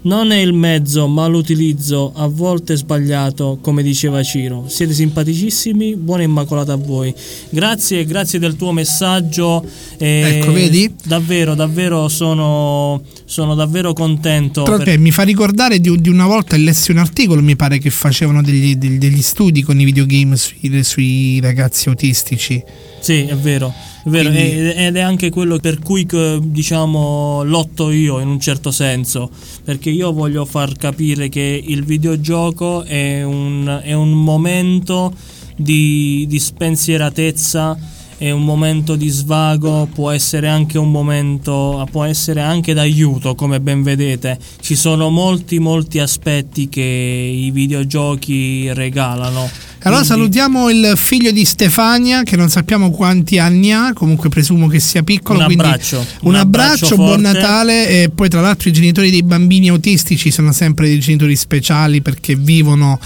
[0.00, 4.64] Non è il mezzo, ma l'utilizzo, a volte sbagliato, come diceva Ciro.
[4.68, 7.12] Siete simpaticissimi, buona immacolata a voi.
[7.50, 9.64] Grazie, grazie del tuo messaggio.
[9.98, 10.94] e Ecco, vedi?
[11.04, 14.62] Davvero, davvero sono, sono davvero contento.
[14.62, 17.78] Tra per- l'altro mi fa ricordare di, di una volta lessi un articolo, mi pare
[17.78, 22.62] che facevano degli, degli- degli studi con i videogame sui, sui ragazzi autistici.
[23.00, 23.72] Sì, è vero.
[24.04, 26.06] Vero, Quindi- ed è anche quello per cui
[26.40, 29.30] diciamo lotto io in un certo senso,
[29.64, 35.12] perché io voglio far capire che il videogioco è un, è un momento
[35.56, 37.76] di, di spensieratezza,
[38.16, 43.60] è un momento di svago, può essere anche un momento, può essere anche d'aiuto, come
[43.60, 44.38] ben vedete.
[44.60, 49.48] Ci sono molti molti aspetti che i videogiochi regalano.
[49.82, 54.66] Allora Quindi- salutiamo il figlio di Stefania, che non sappiamo quanti anni ha, comunque presumo
[54.66, 55.38] che sia piccolo.
[55.38, 57.20] Un abbraccio, Un, un abbraccio, abbraccio buon.
[57.20, 62.02] Natale e poi tra l'altro i genitori dei bambini autistici sono sempre dei genitori speciali
[62.02, 62.98] perché vivono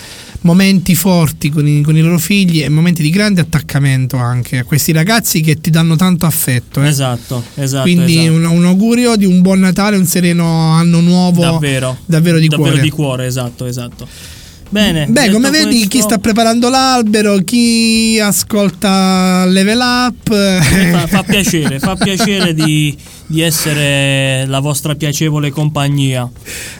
[0.44, 4.64] momenti forti con i, con i loro figli e momenti di grande attaccamento anche a
[4.64, 6.82] questi ragazzi che ti danno tanto affetto.
[6.82, 6.88] eh.
[6.88, 7.82] Esatto, esatto.
[7.82, 8.32] Quindi esatto.
[8.32, 11.42] un, un augurio di un buon Natale, un sereno anno nuovo.
[11.42, 12.82] davvero, davvero di davvero cuore.
[12.82, 14.08] di cuore, esatto, esatto.
[14.72, 15.04] Bene.
[15.06, 20.32] Beh, come vedi, questo, chi sta preparando l'albero, chi ascolta Level Up.
[20.32, 22.96] fa, fa piacere, fa piacere di,
[23.32, 26.30] di essere la vostra piacevole compagnia.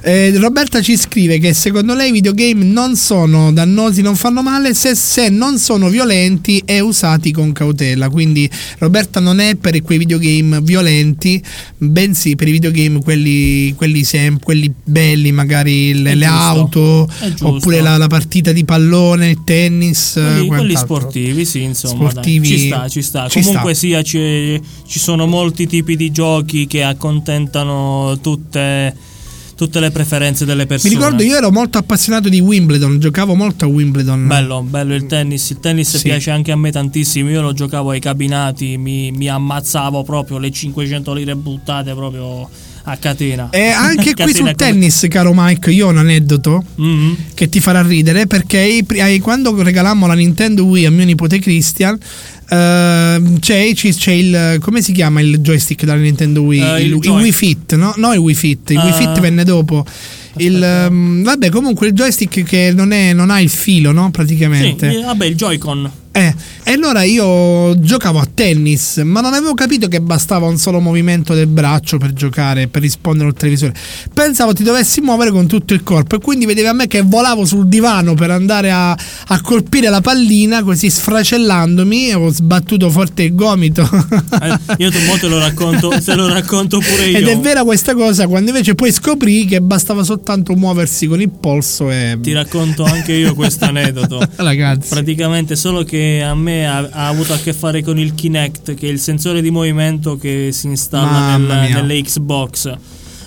[0.03, 4.75] Eh, Roberta ci scrive che secondo lei i videogame non sono dannosi, non fanno male
[4.75, 8.11] se, se non sono violenti e usati con cautela.
[8.11, 8.49] Quindi
[8.79, 11.43] Roberta non è per quei videogame violenti,
[11.79, 17.09] bensì per i videogame quelli, quelli, sem- quelli belli, magari le, le auto,
[17.41, 20.13] oppure la, la partita di pallone, il tennis.
[20.13, 23.29] Quelli, quelli sportivi, sì, insomma, Sportivi- dai, ci sta, ci sta.
[23.29, 23.87] ci Comunque sta.
[23.87, 28.95] sia, ci, ci sono molti tipi di giochi che accontentano tutte,
[29.55, 30.95] tutte le preferenze delle Mi persone.
[30.95, 34.27] ricordo, io ero molto appassionato di Wimbledon, giocavo molto a Wimbledon.
[34.27, 35.51] Bello, bello il tennis.
[35.51, 36.03] Il tennis Sì.
[36.03, 37.31] piace anche a me tantissimo.
[37.31, 42.49] Io lo giocavo ai cabinati, mi, mi ammazzavo proprio le 500 lire buttate proprio
[42.85, 43.51] a catena.
[43.51, 47.17] E anche qui sul come- tennis, caro Mike, io ho un aneddoto Mhm.
[47.35, 48.85] che ti farà ridere perché
[49.21, 51.97] quando regalammo la Nintendo Wii a mio nipote Christian
[52.53, 56.99] ehm, c'è, c'è il come si chiama il joystick della Nintendo Wii Eh, il, il
[57.05, 57.93] il Wii Fit no?
[57.97, 58.93] no il Wii Fit il Wii Ah.
[58.93, 59.85] Fit venne dopo
[60.39, 64.11] il, ehm, vabbè comunque il joystick che non, è, non ha il filo no Sì,
[64.11, 65.91] praticamente eh, vabbè, il Joy-Con.
[66.15, 70.79] Eh, e allora io giocavo a tennis, ma non avevo capito che bastava un solo
[70.79, 73.73] movimento del braccio per giocare, per rispondere al televisore.
[74.13, 77.47] Pensavo ti dovessi muovere con tutto il corpo e quindi vedevi a me che volavo
[77.47, 83.35] sul divano per andare a, a colpire la pallina, così sfracellandomi, ho sbattuto forte il
[83.35, 83.89] gomito.
[84.43, 87.19] Eh, io te lo racconto, te lo racconto pure io.
[87.19, 91.31] Ed è vera questa cosa, quando invece poi scoprì che bastava soltanto muoversi con il
[91.31, 92.19] polso e...
[92.21, 94.21] Ti racconto anche io questo aneddoto.
[94.37, 94.89] Ragazzi.
[94.91, 98.89] Praticamente solo che a me ha, ha avuto a che fare con il Kinect, che
[98.89, 102.75] è il sensore di movimento che si installa nel- nelle Xbox.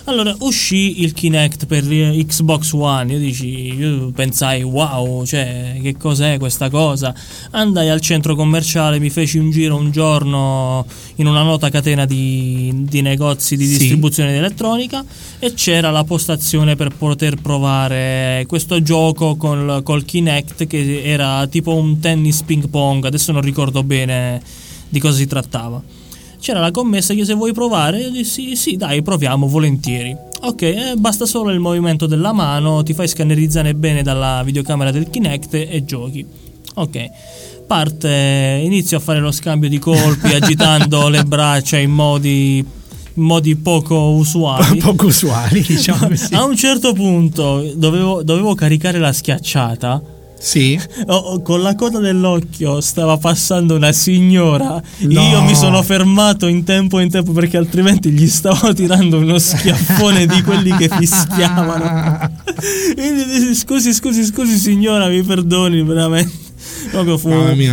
[0.08, 3.12] Allora uscì il Kinect per eh, Xbox One.
[3.12, 7.12] Io, dici, io pensai, wow, cioè, che cos'è questa cosa?
[7.50, 10.86] Andai al centro commerciale, mi feci un giro un giorno
[11.16, 13.78] in una nota catena di, di negozi di Sì.
[13.78, 15.04] distribuzione di elettronica
[15.40, 21.74] e c'era la postazione per poter provare questo gioco col, col Kinect che era tipo
[21.74, 23.04] un tennis ping pong.
[23.06, 24.40] Adesso non ricordo bene
[24.88, 25.82] di cosa si trattava.
[26.46, 30.16] C'era la commessa che se vuoi provare, io dissi sì, dai, proviamo volentieri.
[30.42, 35.10] Ok, eh, basta solo il movimento della mano, ti fai scannerizzare bene dalla videocamera del
[35.10, 36.24] Kinect e giochi.
[36.74, 37.04] Ok.
[37.66, 43.56] Parte, inizio a fare lo scambio di colpi agitando le braccia in modi, in modi
[43.56, 44.78] poco usuali.
[44.78, 46.32] Poco usuali, diciamo così.
[46.32, 50.00] A un certo punto dovevo, dovevo caricare la schiacciata.
[50.38, 50.78] Sì.
[51.08, 54.82] Oh, oh, con la coda dell'occhio stava passando una signora.
[54.98, 55.20] No.
[55.20, 60.26] Io mi sono fermato in tempo in tempo perché altrimenti gli stavo tirando uno schiaffone
[60.26, 62.30] di quelli che fischiavano.
[62.96, 66.45] Quindi scusi, scusi, scusi signora, mi perdoni veramente.
[66.90, 67.30] Proprio fu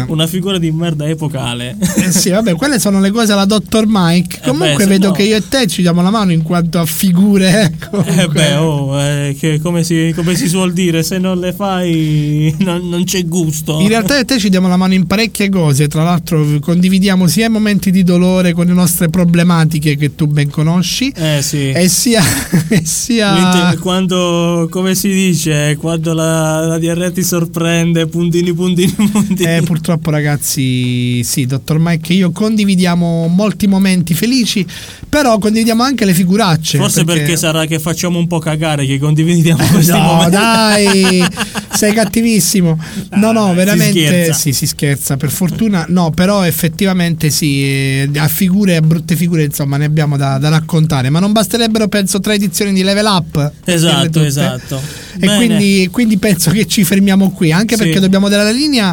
[0.07, 1.75] una figura di merda epocale.
[1.97, 4.39] Eh sì, vabbè, quelle sono le cose alla dottor Mike.
[4.43, 6.79] Eh Comunque beh, vedo no- che io e te ci diamo la mano in quanto
[6.79, 7.61] a figure.
[7.79, 8.23] eh, comunque.
[8.23, 12.53] Eh beh, oh, eh, che come, si, come si suol dire, se non le fai
[12.59, 13.79] non, non c'è gusto.
[13.79, 17.27] In realtà io e te ci diamo la mano in parecchie cose, tra l'altro condividiamo
[17.27, 21.69] sia i momenti di dolore con le nostre problematiche che tu ben conosci, Eh sì.
[21.71, 22.21] e sia...
[22.69, 23.33] e sia...
[23.33, 28.95] Quindi, quando, come si dice, quando la, la diarrea ti sorprende, puntini, puntini.
[29.43, 34.65] Eh, purtroppo ragazzi, sì, dottor Mike e io condividiamo molti momenti felici,
[35.09, 36.77] però condividiamo anche le figuracce.
[36.77, 37.35] Forse perché...
[37.35, 40.31] sarà che facciamo un po' cagare che condividiamo questi No, momenti.
[40.31, 41.25] dai,
[41.73, 42.79] sei cattivissimo.
[43.15, 44.33] No, no, dai, si veramente scherza.
[44.33, 45.17] sì, si scherza.
[45.17, 50.17] Per fortuna, no, però effettivamente sì, eh, a figure, a brutte figure, insomma, ne abbiamo
[50.17, 51.09] da, da raccontare.
[51.09, 53.51] Ma non basterebbero, penso, tre edizioni di level up.
[53.65, 54.81] Esatto, esatto.
[55.19, 57.83] E quindi, quindi penso che ci fermiamo qui, anche Sì.
[57.83, 58.92] perché dobbiamo dare la linea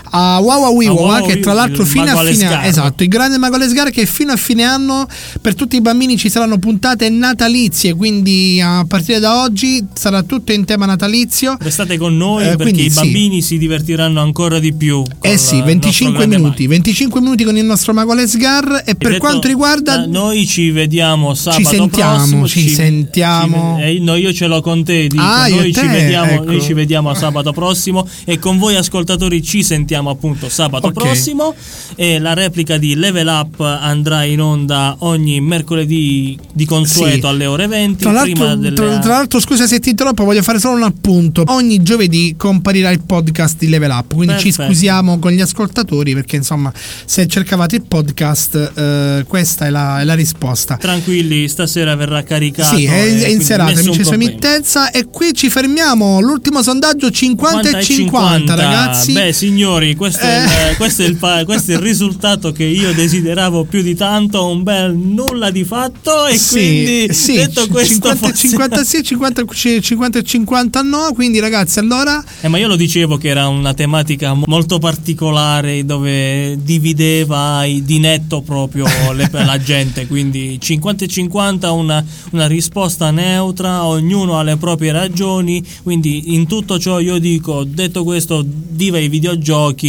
[0.13, 2.67] a Wawa A Wiwa, Wawa che tra l'altro fino a fine scarpe.
[2.67, 5.07] esatto, il grande mago alle sgarre che fino a fine anno
[5.41, 10.51] per tutti i bambini ci saranno puntate natalizie, quindi a partire da oggi sarà tutto
[10.51, 11.55] in tema natalizio.
[11.59, 12.95] Restate con noi Eh, perché quindi i sì.
[12.99, 15.03] bambini si divertiranno ancora di più.
[15.21, 16.73] Eh sì, il 25 nostro grande minuti, Mike.
[16.73, 21.33] 25 minuti con il nostro mago Lesgar e per detto, quanto riguarda noi ci vediamo
[21.33, 22.47] sabato sentiamo, prossimo.
[22.47, 23.77] ci sentiamo.
[23.79, 25.07] ci- eh, no, io ce l'ho con te.
[25.07, 26.43] Dico, Ah, noi, e ci te, vediamo, ecco.
[26.45, 30.93] noi ci vediamo sabato prossimo e con voi ascoltatori ci sentiamo appunto sabato Ok.
[30.93, 31.53] prossimo.
[31.95, 37.33] E la replica di Level Up andrà in onda ogni mercoledì di consueto Sì.
[37.33, 38.03] alle ore 20.
[38.03, 40.83] Tra prima l'altro, delle- tra, tra l'altro, scusa se ti interrompo, voglio fare solo un
[40.83, 41.43] appunto.
[41.47, 44.69] Ogni giovedì comparirà il podcast di Level Up, quindi ci Perfetto.
[44.71, 46.71] scusiamo con gli ascoltatori perché insomma
[47.05, 50.77] se cercavate il podcast eh, questa è la, è la risposta.
[50.77, 52.75] Tranquilli, stasera verrà caricato.
[52.75, 56.19] Sì, è, è in serata, amici su emittenza e qui ci fermiamo.
[56.21, 59.13] L'ultimo sondaggio 50 e 50, ragazzi.
[59.13, 60.71] Beh, signori, questo, è Eh.
[60.71, 64.47] il, questo, è il, pa- questo è il risultato che io desideravo più di tanto.
[64.47, 66.25] Un bel nulla di fatto.
[66.27, 69.43] E quindi, sì, detto questo, 50, forse- 50 sì, 50,
[69.81, 71.11] 50 e 50 no.
[71.13, 75.85] Quindi, ragazzi, allora Eh, ma io lo dicevo che era una tematica mo- molto particolare
[75.85, 80.07] dove divideva di netto proprio le- la gente.
[80.07, 85.63] Quindi 50 e 50, una, una risposta neutra, ognuno ha le proprie ragioni.
[85.83, 89.80] Quindi in tutto ciò io dico, detto questo, viva i videogiochi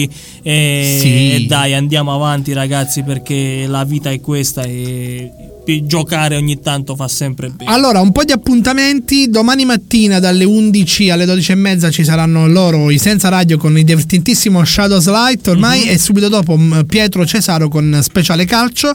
[0.42, 1.32] e, Sì.
[1.32, 5.30] e dai, andiamo avanti ragazzi perché la vita è questa e
[5.84, 7.70] giocare ogni tanto fa sempre bene.
[7.70, 9.28] Allora, un po' di appuntamenti.
[9.30, 13.76] Domani mattina dalle 11 alle 12 e mezza ci saranno loro i senza radio con
[13.78, 18.92] il divertentissimo Shadows Light ormai e subito dopo mh, Pietro Cesaro con speciale calcio.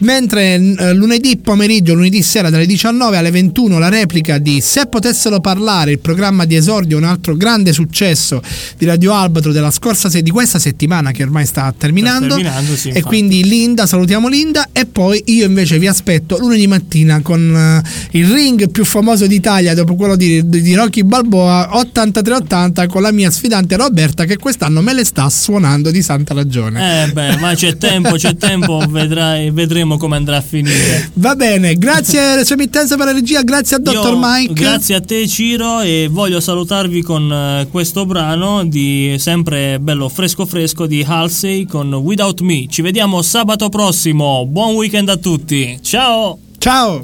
[0.00, 5.40] Mentre eh, lunedì pomeriggio, lunedì sera dalle 19 alle 21 la replica di Se potessero
[5.40, 8.42] parlare, il programma di esordio, un altro grande successo
[8.76, 12.34] di Radio Albatro della scorsa se- di questa settimana che ormai sta terminando.
[12.34, 13.06] terminando, sì, e infatti.
[13.06, 16.01] quindi Linda, salutiamo Linda e poi io invece vi aspetto
[16.38, 21.70] lunedì mattina con eh, il ring più famoso d'Italia dopo quello di, di Rocky Balboa
[21.72, 27.04] 83-80 con la mia sfidante Roberta che quest'anno me le sta suonando di santa ragione.
[27.04, 31.10] Eh beh, ma c'è tempo, c'è tempo, vedrai, vedremo come andrà a finire.
[31.14, 34.52] Va bene, grazie alla sua emittenza per la regia, grazie a Dottor Mike.
[34.52, 40.46] Grazie a te Ciro e voglio salutarvi con eh, questo brano di sempre bello fresco
[40.46, 42.66] fresco di Halsey con Without Me.
[42.68, 44.46] Ci vediamo sabato prossimo.
[44.46, 45.78] Buon weekend a tutti.
[45.92, 46.38] Ciao!
[46.58, 47.00] Ciao!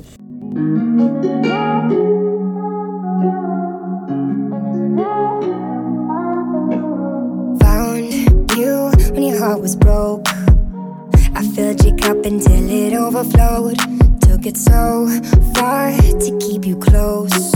[7.60, 10.27] Found you when your heart was broke.
[11.35, 13.77] I filled your cup until it overflowed.
[14.23, 15.06] Took it so
[15.55, 17.52] far to keep you close.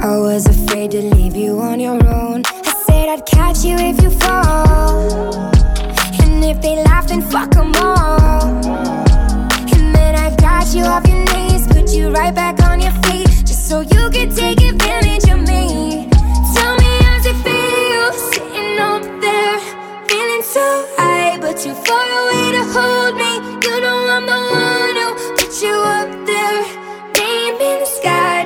[0.00, 2.44] I was afraid to leave you on your own.
[2.46, 5.34] I said I'd catch you if you fall.
[6.22, 9.07] And if they laugh, then fuck 'em all.
[10.58, 14.10] Got you off your knees, put you right back on your feet, just so you
[14.10, 16.08] could take advantage of me.
[16.52, 19.58] Tell me how's it feel sitting up there,
[20.08, 23.36] feeling so high, but too far away to hold me.
[23.64, 26.62] You know I'm the one who put you up there,
[27.14, 28.37] name in the sky.